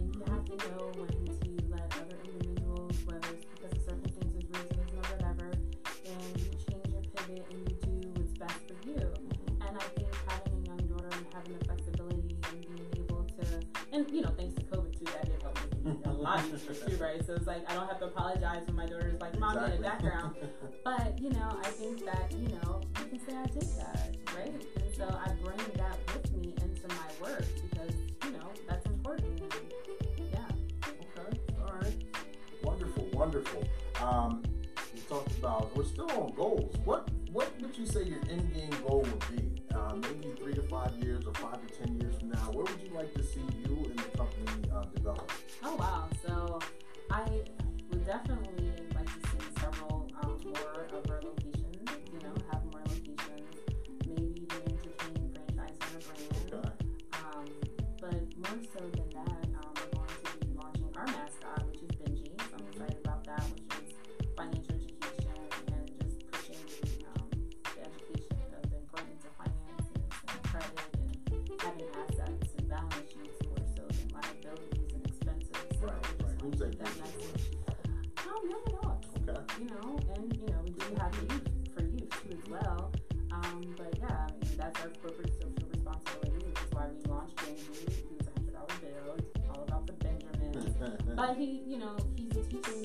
Me 16.38 16.50
a 16.50 16.54
lot 16.54 16.88
too, 16.88 16.96
right? 16.96 17.26
So 17.26 17.34
it's 17.34 17.46
like 17.46 17.70
I 17.70 17.74
don't 17.74 17.88
have 17.88 17.98
to 18.00 18.06
apologize 18.06 18.66
when 18.66 18.76
my 18.76 18.86
daughter's 18.86 19.20
like, 19.20 19.38
"Mom, 19.38 19.56
in 19.58 19.70
the 19.70 19.82
background." 19.82 20.36
But 20.84 21.18
you 21.20 21.30
know, 21.30 21.58
I 21.62 21.68
think 21.68 22.04
that 22.06 22.32
you 22.32 22.48
know 22.48 22.80
you 22.98 23.04
can 23.10 23.20
say 23.20 23.36
I 23.36 23.46
did 23.46 23.68
that, 23.78 24.16
right? 24.34 24.52
And 24.76 24.94
so 24.96 25.04
I 25.04 25.32
bring 25.44 25.58
that 25.76 25.98
with 26.14 26.32
me 26.32 26.54
into 26.62 26.88
my 26.88 27.08
work 27.20 27.44
because 27.70 27.94
you 28.24 28.30
know 28.32 28.48
that's 28.68 28.86
important. 28.86 29.42
Yeah. 30.32 30.38
Okay. 30.88 31.38
All 31.66 31.74
right. 31.74 31.96
Wonderful. 32.62 33.08
Wonderful. 33.12 33.64
Um, 34.02 34.42
we 34.94 35.00
talked 35.00 35.32
about 35.38 35.76
we're 35.76 35.84
still 35.84 36.10
on 36.12 36.32
goals. 36.34 36.74
What 36.84 37.10
what 37.30 37.48
would 37.60 37.76
you 37.76 37.86
say 37.86 38.04
your 38.04 38.20
end 38.30 38.54
game 38.54 38.74
goal 38.86 39.00
would 39.02 39.36
be? 39.36 39.62
Uh, 39.74 39.94
maybe 39.94 40.34
three 40.36 40.54
to 40.54 40.62
five 40.62 40.92
years 41.02 41.26
or 41.26 41.34
five 41.34 41.58
to 41.66 41.74
ten 41.74 42.00
years 42.00 42.16
from 42.18 42.30
now. 42.30 42.50
Where 42.52 42.64
would 42.64 42.82
you 42.82 42.92
like 42.94 43.14
to 43.14 43.22
see 43.22 43.40
you 43.62 43.76
and 43.84 43.98
the 43.98 44.18
company 44.18 44.70
uh, 44.74 44.84
develop? 44.94 45.30
definitely 48.10 48.72
like 48.96 49.06
to 49.06 49.28
see 49.30 49.38
several 49.60 50.10
um, 50.20 50.36
more 50.42 50.82
of 50.98 51.10
our 51.10 51.22
locations. 51.22 51.86
You 52.12 52.18
know, 52.18 52.34
have 52.50 52.64
more 52.72 52.82
locations. 52.82 53.54
Maybe 54.04 54.34
even 54.42 54.62
entertain 54.66 55.30
franchise 55.30 55.78
or 55.94 56.02
brand. 56.10 56.54
Okay. 56.58 56.74
Um, 57.22 57.46
but 58.00 58.18
more 58.34 58.58
so 58.74 58.82
than 58.98 59.10
that, 59.14 59.46
um, 59.62 59.70
we're 59.78 59.94
going 59.94 60.10
to 60.10 60.38
be 60.42 60.50
launching 60.58 60.90
our 60.96 61.06
mascot, 61.06 61.62
which 61.70 61.82
is 61.86 61.90
Benji. 62.02 62.34
So 62.50 62.58
I'm 62.58 62.66
excited 62.66 62.98
about 62.98 63.22
that, 63.30 63.44
which 63.54 63.78
is 63.78 63.94
financial 64.34 64.74
education 64.74 65.46
and 65.70 65.86
just 66.02 66.18
pushing 66.34 66.66
um, 67.14 67.30
the 67.62 67.80
education 67.86 68.42
of 68.58 68.70
the 68.70 68.76
importance 68.90 69.22
of 69.22 69.32
finances 69.38 70.02
and 70.34 70.42
credit 70.50 70.82
and 70.98 71.62
having 71.62 71.86
assets 71.94 72.58
and 72.58 72.68
balance 72.68 73.06
sheets 73.06 73.38
more 73.46 73.62
so 73.70 73.86
than 73.86 74.06
liabilities 74.18 74.98
and 74.98 75.06
expenses. 75.06 75.62
So 75.78 75.86
right, 75.86 75.94
right. 76.26 76.42
Who's 76.42 76.58
that? 76.58 76.74
that 76.74 76.90
message 76.98 77.59
young 78.48 78.64
adults, 78.68 79.08
Okay. 79.28 79.40
you 79.62 79.68
know, 79.70 79.98
and 80.14 80.36
you 80.36 80.46
know, 80.48 80.60
we 80.64 80.70
do 80.70 80.86
have 80.98 81.12
youth 81.28 81.48
for 81.74 81.82
youth 81.82 82.10
too 82.22 82.36
as 82.42 82.50
well. 82.50 82.92
Um, 83.32 83.74
but 83.76 83.94
yeah, 83.98 84.26
I 84.28 84.32
mean, 84.44 84.56
that's 84.56 84.80
our 84.80 84.90
corporate 85.02 85.32
social 85.40 85.68
responsibility, 85.72 86.44
which 86.46 86.58
is 86.64 86.70
why 86.72 86.86
we 86.92 87.10
launched 87.10 87.36
Benji, 87.36 88.02
who's 88.08 88.26
a 88.26 88.32
hundred 88.36 88.54
dollar 88.54 88.76
bill. 88.82 89.16
It's 89.18 89.48
all 89.50 89.64
about 89.68 89.86
the 89.86 89.92
Benjamins. 89.94 90.74
But 91.16 91.36
he, 91.36 91.62
you 91.66 91.78
know, 91.78 91.96
he's 92.16 92.36
a 92.36 92.42
teaching 92.42 92.82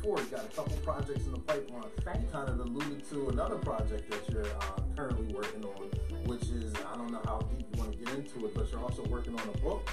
before, 0.00 0.18
you 0.18 0.26
got 0.26 0.44
a 0.44 0.48
couple 0.48 0.76
projects 0.78 1.26
in 1.26 1.32
the 1.32 1.38
pipeline. 1.38 1.84
Right. 2.04 2.20
You 2.20 2.28
kind 2.32 2.48
of 2.48 2.60
alluded 2.60 3.08
to 3.10 3.28
another 3.28 3.56
project 3.56 4.10
that 4.10 4.32
you're 4.32 4.46
uh, 4.46 4.80
currently 4.96 5.34
working 5.34 5.64
on, 5.64 5.90
which 6.24 6.42
is 6.44 6.72
I 6.92 6.96
don't 6.96 7.10
know 7.10 7.20
how 7.24 7.40
deep 7.40 7.66
you 7.72 7.80
want 7.80 7.92
to 7.92 7.98
get 7.98 8.14
into 8.14 8.46
it, 8.46 8.54
but 8.54 8.70
you're 8.70 8.80
also 8.80 9.04
working 9.06 9.38
on 9.38 9.48
a 9.48 9.58
book. 9.58 9.88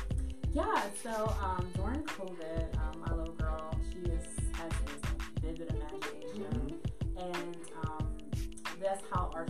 Yeah, 0.53 0.81
so 1.03 1.35
um, 1.41 1.69
during 1.75 2.03
COVID, 2.03 2.77
um, 2.77 3.03
my 3.05 3.13
little 3.13 3.33
girl, 3.33 3.77
she 3.91 3.99
is, 4.09 4.25
has 4.53 4.71
this 4.85 5.11
vivid 5.41 5.69
imagination. 5.69 6.79
And 7.17 7.57
um, 7.83 8.17
that's 8.81 9.03
how 9.11 9.29
our 9.33 9.45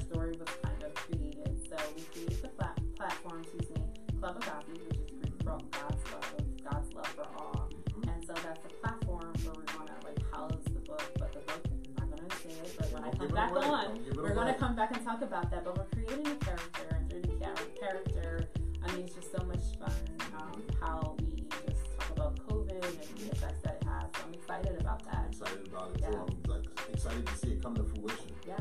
book. 11.45 11.63
But 11.63 11.63
the 11.63 11.69
book, 11.69 12.02
I'm 12.02 12.10
not 12.10 12.17
going 12.19 12.30
to 12.30 12.36
say 12.38 12.50
it, 12.50 12.76
but 12.78 12.91
when 12.93 13.04
I 13.04 13.10
come 13.12 13.28
back 13.30 13.52
away. 13.52 13.65
on, 13.65 13.86
Don't 13.86 14.04
give 14.06 14.13
it 14.13 14.21
we're 14.21 14.34
going 14.34 14.47
to 14.54 14.60
come 14.60 14.76
back 14.76 14.95
and 14.95 15.06
talk 15.06 15.21
about 15.21 15.52
that. 15.52 15.63
But 15.63 15.78
we're 15.78 15.86
creating 15.93 16.28
a 16.28 16.36
character, 16.45 16.88
and 16.95 17.10
through 17.10 17.21
the 17.21 17.45
character, 17.80 18.50
I 18.84 18.91
mean, 18.93 19.06
it's 19.06 19.15
just 19.15 19.32
so 19.32 19.43
much 19.45 19.63
fun 19.80 19.91
um, 20.39 20.62
how 20.82 21.15
we 21.19 21.43
just 21.67 21.86
talk 22.00 22.10
about 22.15 22.38
COVID 22.47 22.84
and 22.84 23.17
the 23.19 23.32
effects 23.32 23.62
that 23.63 23.78
it 23.82 23.88
has. 23.88 24.06
So 24.15 24.21
I'm 24.28 24.34
excited 24.34 24.80
about 24.82 25.02
I'm 25.08 25.13
that. 25.13 25.28
excited 25.32 25.67
about 25.67 25.91
it 25.95 26.02
Yeah. 26.02 26.10
too. 26.12 26.17
I'm 26.17 26.52
like 26.52 26.63
excited 26.93 27.26
to 27.28 27.38
see 27.38 27.52
it 27.54 27.62
come 27.63 27.76
to 27.76 27.84
fruition. 27.84 28.32
Yeah. 28.47 28.56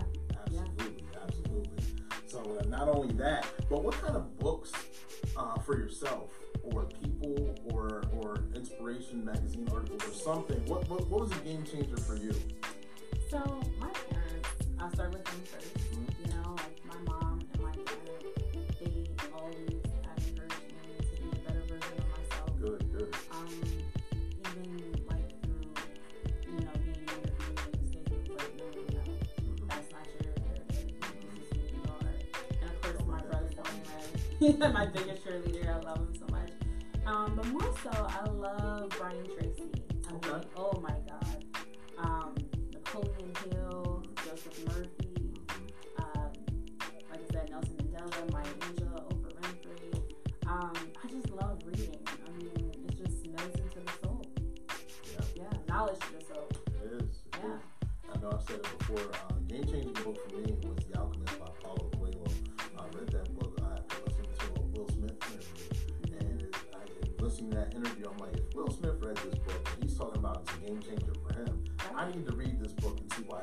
Absolutely, 0.47 1.05
absolutely. 1.23 1.85
So 2.27 2.59
uh, 2.61 2.65
not 2.69 2.89
only 2.89 3.13
that, 3.15 3.47
but 3.69 3.83
what 3.83 3.95
kind 3.95 4.17
of 4.17 4.39
books 4.39 4.73
uh, 5.37 5.59
for 5.61 5.77
yourself, 5.79 6.31
or 6.63 6.85
people, 7.03 7.55
or 7.73 8.03
or 8.17 8.37
inspiration 9.17 9.25
magazine 9.25 9.69
article 9.73 9.97
or 10.11 10.15
something? 10.15 10.65
What 10.67 10.89
what, 10.89 11.09
what 11.09 11.21
was 11.23 11.33
a 11.33 11.41
game 11.45 11.65
changer 11.65 11.97
for 11.97 12.17
you? 12.17 12.35
So 13.31 13.39
my 13.79 13.89
parents, 14.11 14.49
I'll 14.79 14.91
start 14.93 15.13
with 15.13 15.25
them 15.25 15.43
1st 15.45 15.75
Mhm. 15.93 16.07
You 16.21 16.35
know, 16.35 16.57
like 16.57 16.85
my 16.85 17.13
mom 17.13 17.41
and 17.55 17.63
my 17.63 17.73
dad, 17.73 18.25
they 18.81 19.07
always 19.35 19.83
have 20.05 20.19
encouraged 20.27 20.69
me 20.69 20.83
to 21.01 21.23
be 21.23 21.29
a 21.33 21.41
better 21.47 21.63
version 21.69 21.99
of 21.99 22.09
myself. 22.17 22.51
Good, 22.61 22.93
good. 22.93 23.15
Um, 23.33 23.49
even 24.47 25.05
like 25.09 25.29
through, 25.43 25.73
you 26.53 26.61
know, 26.65 26.73
being 26.85 27.09
in 27.09 27.23
the 27.23 27.89
state, 27.89 28.29
like, 28.37 28.53
no, 28.59 28.65
no, 28.67 28.83
no, 28.95 29.67
that's 29.69 29.91
not 29.93 30.07
your 30.23 30.33
character. 30.35 30.83
This 31.35 31.51
is 31.51 31.71
who 31.71 31.77
you 31.77 31.83
are. 31.89 32.15
And 32.61 32.71
of 32.71 32.77
course, 32.83 33.07
my 33.07 33.21
brother 33.23 33.51
Dwayne 33.57 34.61
Ray, 34.61 34.73
my 34.73 34.87
biggest 34.87 35.25
cheerleader. 35.25 35.56
But 37.37 37.47
more 37.49 37.75
so, 37.83 37.91
I 37.93 38.25
love 38.31 38.89
Brian 38.99 39.25
Tracy. 39.37 39.71
I 40.09 40.15
Okay. 40.15 40.49
oh 40.57 40.81
my 40.81 40.97
God. 41.09 41.45
Um, 41.99 42.35
Napoleon 42.73 43.33
Hill, 43.53 44.03
Joseph 44.25 44.67
Murphy, 44.67 45.35
um, 45.99 46.33
like 47.11 47.21
I 47.29 47.33
said, 47.33 47.51
Nelson 47.51 47.77
Mandela, 47.77 48.33
Maya 48.33 48.45
Angelou, 48.61 49.09
Oprah 49.11 49.35
Winfrey. 49.41 50.03
Um, 50.47 50.73
I 51.03 51.09
just 51.09 51.31
love 51.31 51.61
reading. 51.67 51.97
I 52.07 52.31
mean, 52.39 52.73
it 52.89 52.97
just 52.97 53.27
medicine 53.27 53.69
to 53.75 53.81
the 53.81 53.93
soul. 54.03 54.23
Yeah, 55.13 55.25
Yeah, 55.35 55.59
knowledge 55.69 55.99
to 56.01 56.13
the 56.19 56.25
soul. 56.35 56.49
it 56.69 56.93
is. 57.03 57.03
it 57.03 57.37
Yeah. 57.43 57.55
is. 57.55 57.61
I 58.15 58.21
know 58.21 58.31
I've 58.33 58.43
said 58.47 58.57
it 58.57 58.79
before. 58.79 59.11
Uh, 59.13 59.35
game 59.49 59.65
changing 59.65 59.93
book 59.93 60.17
for 60.31 60.37
me 60.37 60.56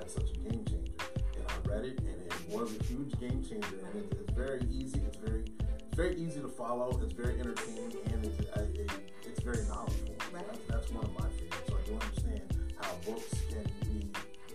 why 0.03 0.05
it's 0.05 0.13
such 0.13 0.31
a 0.31 0.49
game 0.49 0.65
changer. 0.65 0.91
And 1.35 1.45
I 1.47 1.69
read 1.69 1.85
it, 1.85 1.99
and 1.99 2.07
it 2.07 2.33
was 2.49 2.75
a 2.79 2.83
huge 2.83 3.19
game 3.19 3.43
changer. 3.43 3.79
And 3.87 4.03
it, 4.03 4.17
it's 4.19 4.31
very 4.31 4.61
easy. 4.71 5.01
It's 5.05 5.17
very, 5.17 5.43
it's 5.79 5.95
very 5.95 6.15
easy 6.15 6.41
to 6.41 6.47
follow. 6.49 6.99
It's 7.03 7.13
very 7.13 7.39
entertaining, 7.39 7.95
and 8.11 8.25
it's 8.25 8.39
uh, 8.51 8.65
it, 8.73 8.91
it's 9.23 9.41
very 9.41 9.65
knowledgeable. 9.67 10.15
Right. 10.33 10.45
That's, 10.47 10.59
that's 10.67 10.91
one 10.91 11.05
of 11.05 11.13
my 11.13 11.27
favorites. 11.29 11.67
So 11.67 11.77
I 11.77 11.87
do 11.87 11.93
understand 11.93 12.41
how 12.81 12.91
books 13.05 13.33
can 13.49 13.63
be 13.81 14.09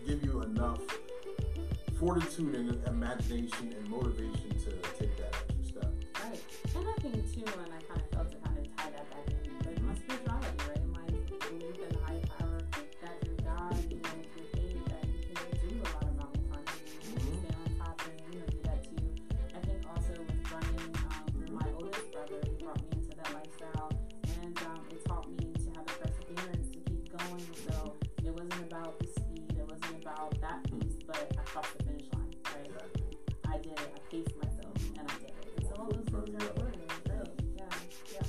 give 0.06 0.24
you 0.24 0.42
enough 0.42 0.80
fortitude 1.98 2.54
and 2.54 2.86
imagination 2.86 3.74
and 3.76 3.88
motivation 3.88 4.50
to 4.64 4.70
take 4.98 5.16
that 5.18 5.34
extra 5.34 5.64
step. 5.64 5.92
Right. 6.24 6.40
And 6.76 6.88
I 6.88 6.92
think 7.00 7.34
too, 7.34 7.44
and 7.44 7.72
I 7.72 7.80
kind 7.88 7.88
of 7.88 7.88
felt 7.88 7.88
to 7.88 7.90
kind 7.90 8.00
of 8.00 8.07
crossed 31.48 31.78
the 31.78 31.84
finish 31.84 32.06
line, 32.12 32.34
right? 32.44 32.66
Exactly. 32.66 33.18
I 33.46 33.56
did 33.56 33.72
it. 33.72 33.92
I 33.96 34.00
paced 34.10 34.36
myself, 34.36 34.74
and 34.98 35.10
I 35.10 35.14
did 35.14 35.28
it. 35.28 35.34
And 35.56 35.66
so 35.66 35.74
all 35.78 35.86
those 35.86 36.04
things 36.04 36.14
are 36.14 36.48
important, 36.48 36.92
right? 37.08 37.28
Yeah, 37.56 37.64
yeah. 38.12 38.26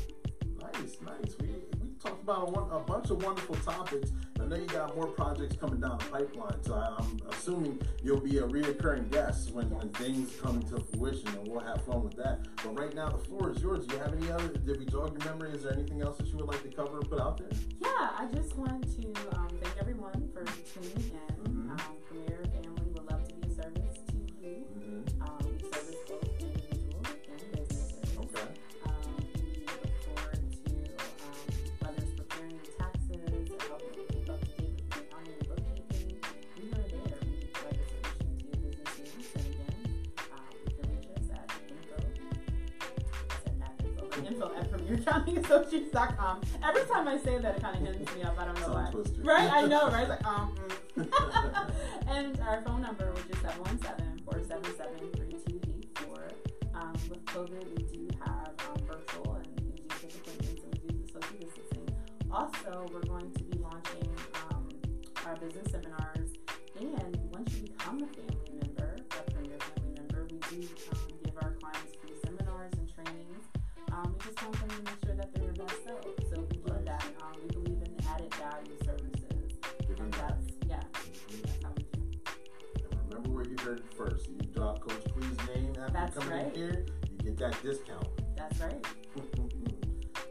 Nice, 0.62 0.98
nice. 1.06 1.36
We 1.42 1.48
we 1.82 1.90
talked 2.02 2.24
about 2.24 2.48
a, 2.48 2.52
one, 2.52 2.72
a 2.72 2.80
bunch 2.80 3.10
of 3.10 3.22
wonderful 3.24 3.56
topics. 3.56 4.12
I 4.40 4.46
know 4.46 4.56
you 4.56 4.66
got 4.68 4.96
more 4.96 5.08
projects 5.08 5.58
coming 5.58 5.82
down 5.82 5.98
the 5.98 6.06
pipeline, 6.06 6.64
so 6.64 6.74
I'm 6.76 7.20
assuming 7.30 7.82
you'll 8.02 8.22
be 8.22 8.38
a 8.38 8.44
reoccurring 8.44 9.12
guest 9.12 9.52
when, 9.52 9.70
when 9.70 9.90
things 9.90 10.32
come 10.42 10.64
to 10.64 10.80
fruition, 10.80 11.28
and 11.38 11.46
we'll 11.46 11.60
have 11.60 11.84
fun 11.84 12.04
with 12.04 12.16
that. 12.16 12.48
But 12.64 12.80
right 12.80 12.96
now, 12.96 13.10
the 13.10 13.18
floor 13.18 13.52
is 13.52 13.62
yours. 13.62 13.86
Do 13.86 13.96
you 13.96 14.02
have 14.02 14.14
any 14.14 14.32
other? 14.32 14.48
Did 14.48 14.80
we 14.80 14.86
jog 14.86 15.12
your 15.12 15.34
memory? 15.34 15.52
Is 15.52 15.64
there 15.64 15.74
anything 15.74 16.02
else 16.02 16.18
that 16.18 16.28
you 16.28 16.38
would 16.38 16.48
like 16.48 16.64
to 16.64 16.70
cover 16.70 17.00
or 17.00 17.02
put 17.02 17.20
out 17.20 17.38
there? 17.38 17.50
Yeah, 17.82 18.10
I 18.18 18.28
just 18.34 18.56
want 18.56 18.84
to 18.96 19.38
um, 19.38 19.50
thank 19.62 19.76
everyone 19.78 20.30
for 20.34 20.46
tuning 20.74 21.12
in. 21.12 21.39
premieraccountingassociates.com. 45.50 46.42
Every 46.64 46.84
time 46.86 47.08
I 47.08 47.18
say 47.18 47.38
that, 47.40 47.58
it 47.58 47.62
kind 47.62 47.88
of 47.88 47.96
hints 47.96 48.16
me 48.16 48.24
up. 48.24 48.40
I 48.40 48.46
don't 48.46 48.60
know 48.60 48.74
why. 48.74 48.90
twister. 48.92 49.22
Right? 49.22 49.50
I 49.52 49.66
know, 49.66 49.90
right? 49.90 50.02
It's 50.02 50.10
like, 50.10 50.26
um, 50.26 50.56
mm. 50.98 51.72
and 52.08 52.40
our 52.42 52.62
phone 52.62 52.82
number, 52.82 53.12
which 53.14 53.26
is 53.30 53.38
717-477-3284. 53.38 56.32
Um, 56.76 56.94
with 57.10 57.26
COVID, 57.26 57.78
we 57.78 57.84
do 57.84 58.08
have 58.26 58.52
um, 58.70 58.78
virtual 58.86 59.34
and 59.36 59.48
we 59.60 59.66
do 59.72 59.84
take 60.02 60.16
appointments 60.16 60.64
and 60.64 60.80
we 60.84 60.90
do 60.90 60.98
the 61.02 61.08
social 61.12 61.38
distancing. 61.40 61.90
Also, 62.32 62.86
we're 62.94 63.02
going 63.02 63.32
to 63.32 63.44
be 63.44 63.58
launching 63.58 64.08
um, 64.52 64.70
our 65.26 65.36
business 65.38 65.72
seminars. 65.72 66.30
And 66.80 67.18
once 67.34 67.54
you 67.56 67.64
become 67.64 68.02
a 68.04 68.08
family 68.08 68.52
member, 68.64 68.96
a 69.12 69.14
Premier 69.32 69.58
Family 69.60 69.94
member, 70.00 70.28
we 70.32 70.38
do 70.38 70.62
um, 70.94 71.00
give 71.26 71.36
our 71.42 71.52
clients 71.60 71.94
free 72.02 72.14
seminars 72.24 72.74
and 72.78 72.88
trainings. 72.94 73.46
Um, 73.92 74.14
we 74.18 74.24
just 74.32 74.42
want 74.44 74.56
them 74.60 74.70
to 74.70 74.82
make 74.84 75.00
sure 75.04 75.16
that 75.16 75.34
they're 75.34 75.39
best. 75.60 75.84
So 76.30 76.46
we 76.50 76.58
do 76.58 76.74
that. 76.86 77.04
Um, 77.22 77.32
we 77.42 77.48
believe 77.50 77.82
in 77.84 77.96
added 78.08 78.34
value 78.36 78.78
services. 78.86 79.58
And 80.00 80.14
that's, 80.14 80.46
yeah, 80.68 80.80
that's 81.44 81.64
how 81.64 81.72
we 81.76 81.84
do. 81.84 82.02
And 82.92 83.10
remember 83.10 83.30
where 83.30 83.46
you 83.48 83.58
heard 83.64 83.80
it 83.80 83.94
first. 83.96 84.30
You 84.30 84.38
drop 84.54 84.80
Coach 84.82 85.04
Clee's 85.14 85.56
name 85.56 85.74
after 85.80 85.94
That's 85.94 86.18
coming 86.18 86.30
right. 86.30 86.46
in 86.48 86.56
here, 86.56 86.86
you 87.12 87.18
get 87.24 87.38
that 87.40 87.62
discount. 87.62 88.08
That's 88.36 88.60
right. 88.60 88.86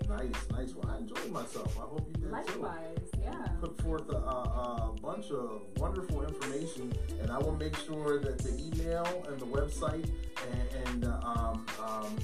Nice, 0.09 0.49
nice. 0.53 0.75
Well, 0.75 0.91
I 0.91 0.99
enjoyed 0.99 1.31
myself. 1.31 1.77
I 1.77 1.83
hope 1.83 2.07
you 2.09 2.15
did 2.15 2.23
too. 2.23 2.31
Likewise, 2.31 2.99
yeah. 3.23 3.47
Put 3.61 3.79
forth 3.83 4.09
a, 4.09 4.17
a, 4.17 4.95
a 4.97 5.01
bunch 5.03 5.31
of 5.31 5.61
wonderful 5.77 6.23
information, 6.25 6.91
and 7.21 7.31
I 7.31 7.37
will 7.37 7.55
make 7.55 7.77
sure 7.77 8.19
that 8.19 8.39
the 8.39 8.59
email 8.59 9.07
and 9.29 9.39
the 9.39 9.45
website 9.45 10.09
and, 10.51 10.89
and 10.89 11.05
uh, 11.05 11.21
um, 11.23 11.67
um, 11.87 12.17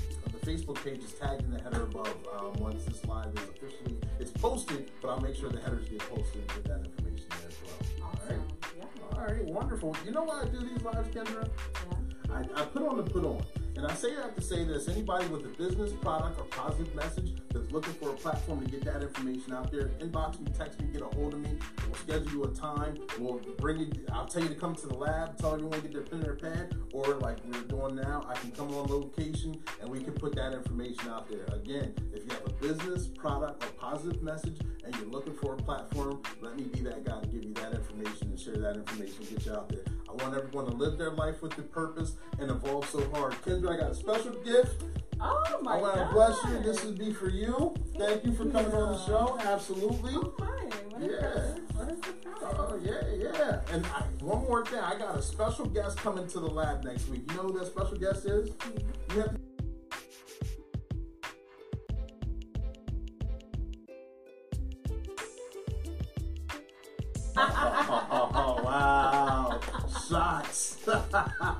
Facebook 0.45 0.84
page 0.84 1.03
is 1.03 1.12
tagged 1.14 1.42
in 1.42 1.51
the 1.51 1.61
header 1.61 1.84
above 1.84 2.14
um, 2.38 2.53
once 2.55 2.84
this 2.84 3.03
live 3.07 3.32
is 3.34 3.49
officially 3.49 3.97
it's 4.20 4.30
posted. 4.30 4.90
But 5.01 5.09
I'll 5.09 5.20
make 5.20 5.34
sure 5.34 5.49
the 5.49 5.61
headers 5.61 5.88
get 5.88 6.01
posted 6.01 6.53
with 6.55 6.64
that 6.64 6.84
information 6.84 7.26
there 7.30 7.49
as 7.49 7.57
well. 7.64 8.11
All 8.11 8.28
right. 8.28 8.38
Yeah. 8.78 9.18
All 9.18 9.24
right, 9.24 9.45
wonderful. 9.47 9.97
You 10.05 10.12
know 10.12 10.24
why 10.24 10.42
I 10.42 10.45
do 10.45 10.61
these 10.61 10.82
lives, 10.82 11.09
Kendra? 11.14 11.49
Yeah. 11.49 12.34
I, 12.34 12.62
I 12.62 12.64
put 12.66 12.82
on 12.82 12.97
the 12.99 13.03
put 13.05 13.24
on. 13.24 13.42
And 13.85 13.93
I 13.93 13.97
say 13.97 14.14
that 14.14 14.35
to 14.35 14.41
say 14.41 14.64
this 14.64 14.89
anybody 14.89 15.26
with 15.26 15.45
a 15.45 15.49
business, 15.49 15.93
product, 15.93 16.41
or 16.41 16.45
positive 16.45 16.95
message 16.95 17.35
that's 17.53 17.70
looking 17.70 17.93
for 17.93 18.09
a 18.09 18.12
platform 18.14 18.64
to 18.64 18.70
get 18.70 18.82
that 18.87 19.03
information 19.03 19.53
out 19.53 19.70
there, 19.70 19.89
inbox 20.01 20.41
me, 20.41 20.51
text 20.57 20.80
me, 20.80 20.87
get 20.87 21.03
a 21.03 21.14
hold 21.14 21.35
of 21.35 21.41
me. 21.41 21.59
We'll 21.85 21.97
schedule 21.97 22.30
you 22.32 22.45
a 22.45 22.49
time. 22.49 22.97
We'll 23.18 23.43
bring 23.59 23.80
you, 23.80 23.93
I'll 24.11 24.24
tell 24.24 24.41
you 24.41 24.49
to 24.49 24.55
come 24.55 24.74
to 24.74 24.87
the 24.87 24.95
lab, 24.95 25.37
tell 25.37 25.53
everyone 25.53 25.82
to 25.82 25.89
get 25.89 25.93
their 25.93 26.01
pen 26.01 26.20
and 26.20 26.22
their 26.22 26.35
pad, 26.35 26.74
or 26.95 27.16
like 27.16 27.37
we're 27.45 27.61
doing 27.64 27.97
now, 27.97 28.24
I 28.26 28.32
can 28.37 28.53
come 28.53 28.72
on 28.72 28.87
location 28.87 29.62
and 29.82 29.91
we 29.91 30.03
can 30.03 30.14
put 30.14 30.35
that 30.35 30.55
information 30.55 31.11
out 31.11 31.28
there. 31.28 31.45
Again, 31.53 31.95
if 32.14 32.24
you 32.24 32.30
have 32.30 32.47
a 32.47 32.53
business, 32.66 33.09
product, 33.09 33.64
or 33.64 33.68
positive 33.72 34.22
message 34.22 34.57
and 34.82 34.97
you're 34.97 35.11
looking 35.11 35.35
for 35.35 35.53
a 35.53 35.59
platform, 35.59 36.22
let 36.41 36.57
me 36.57 36.64
be 36.64 36.80
that 36.80 37.05
guy 37.05 37.20
to 37.20 37.26
give 37.26 37.45
you 37.45 37.53
that 37.53 37.74
information 37.74 38.28
and 38.28 38.41
share 38.41 38.57
that 38.57 38.76
information, 38.76 39.26
get 39.28 39.45
you 39.45 39.53
out 39.53 39.68
there. 39.68 39.93
I 40.19 40.23
want 40.23 40.37
everyone 40.37 40.67
to 40.67 40.73
live 40.77 40.99
their 40.99 41.11
life 41.11 41.43
with 41.43 41.55
the 41.57 41.62
purpose 41.62 42.12
and 42.39 42.51
evolve 42.51 42.89
so 42.89 43.09
hard. 43.11 43.33
Kendra, 43.45 43.75
I 43.75 43.77
got 43.81 43.91
a 43.91 43.95
special 43.95 44.33
gift. 44.45 44.83
Oh 45.21 45.59
my 45.62 45.79
I 45.79 45.81
want 45.81 45.97
to 45.97 46.09
bless 46.12 46.45
you. 46.45 46.61
This 46.61 46.85
would 46.85 46.99
be 46.99 47.12
for 47.12 47.29
you. 47.29 47.75
Thank 47.99 48.25
you 48.25 48.33
for 48.33 48.45
coming 48.47 48.73
on 48.73 48.93
the 48.93 49.07
show. 49.07 49.39
Absolutely. 49.41 50.12
Oh, 50.17 50.35
hi. 50.39 50.65
What 50.91 51.03
is 51.03 51.11
Yeah. 51.12 51.21
this? 51.21 51.59
What 51.75 51.89
is 51.91 52.01
the 52.01 52.12
prize? 52.12 52.55
Oh 52.59 52.81
yeah, 52.83 53.15
yeah. 53.17 53.61
And 53.73 53.87
I, 53.87 54.03
one 54.21 54.43
more 54.43 54.65
thing, 54.67 54.79
I 54.81 54.99
got 54.99 55.17
a 55.17 55.23
special 55.23 55.67
guest 55.67 55.97
coming 55.99 56.27
to 56.29 56.41
the 56.41 56.47
lab 56.49 56.85
next 56.85 57.09
week. 57.09 57.23
You 57.31 57.37
know 57.37 57.43
who 57.45 57.59
that 57.59 57.67
special 57.67 57.97
guest 57.97 58.25
is? 58.27 58.49
You 58.49 58.55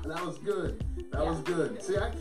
that 0.07 0.25
was 0.25 0.37
good. 0.39 0.83
That 1.11 1.25
was 1.25 1.39
good. 1.39 1.81
See, 1.83 1.97
I, 1.97 2.11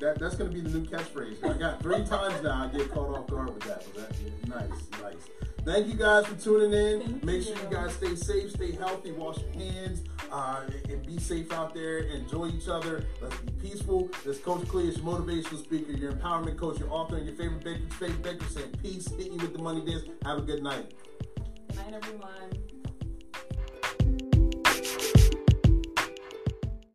that, 0.00 0.18
that's 0.18 0.34
going 0.36 0.50
to 0.50 0.54
be 0.54 0.60
the 0.60 0.78
new 0.78 0.86
catchphrase. 0.86 1.44
I 1.44 1.58
got 1.58 1.80
three 1.80 2.04
times 2.06 2.42
now. 2.42 2.64
I 2.64 2.76
get 2.76 2.90
caught 2.90 3.16
off 3.16 3.26
guard 3.26 3.54
with 3.54 3.62
that. 3.64 3.84
Was 3.94 4.04
that 4.04 4.48
nice, 4.48 5.02
nice. 5.02 5.28
Thank 5.64 5.86
you 5.86 5.94
guys 5.94 6.26
for 6.26 6.34
tuning 6.34 6.72
in. 6.72 7.00
Thank 7.00 7.24
Make 7.24 7.42
sure 7.42 7.56
you. 7.56 7.62
you 7.62 7.68
guys 7.74 7.94
stay 7.94 8.14
safe, 8.14 8.50
stay 8.50 8.72
healthy, 8.72 9.12
wash 9.12 9.38
your 9.38 9.52
hands, 9.52 10.02
uh, 10.30 10.60
and 10.90 11.06
be 11.06 11.18
safe 11.18 11.50
out 11.52 11.72
there. 11.72 12.00
Enjoy 12.00 12.48
each 12.48 12.68
other. 12.68 13.06
Let's 13.22 13.36
be 13.38 13.52
peaceful. 13.70 14.10
This 14.26 14.38
Coach 14.40 14.68
Clee 14.68 14.88
is 14.88 14.98
your 14.98 15.06
motivational 15.06 15.62
speaker, 15.62 15.92
your 15.92 16.12
empowerment 16.12 16.58
coach, 16.58 16.78
your 16.80 16.92
author, 16.92 17.16
and 17.16 17.26
your 17.26 17.34
favorite 17.36 17.64
baker, 17.64 17.94
favorite 17.94 18.22
baker 18.22 18.46
saying 18.50 18.74
peace, 18.82 19.08
hit 19.08 19.32
you 19.32 19.38
with 19.38 19.54
the 19.54 19.62
money 19.62 19.82
dance. 19.86 20.02
Have 20.26 20.38
a 20.38 20.42
good 20.42 20.62
night. 20.62 20.92
Good 21.68 21.76
night, 21.76 21.94
everyone. 21.94 22.63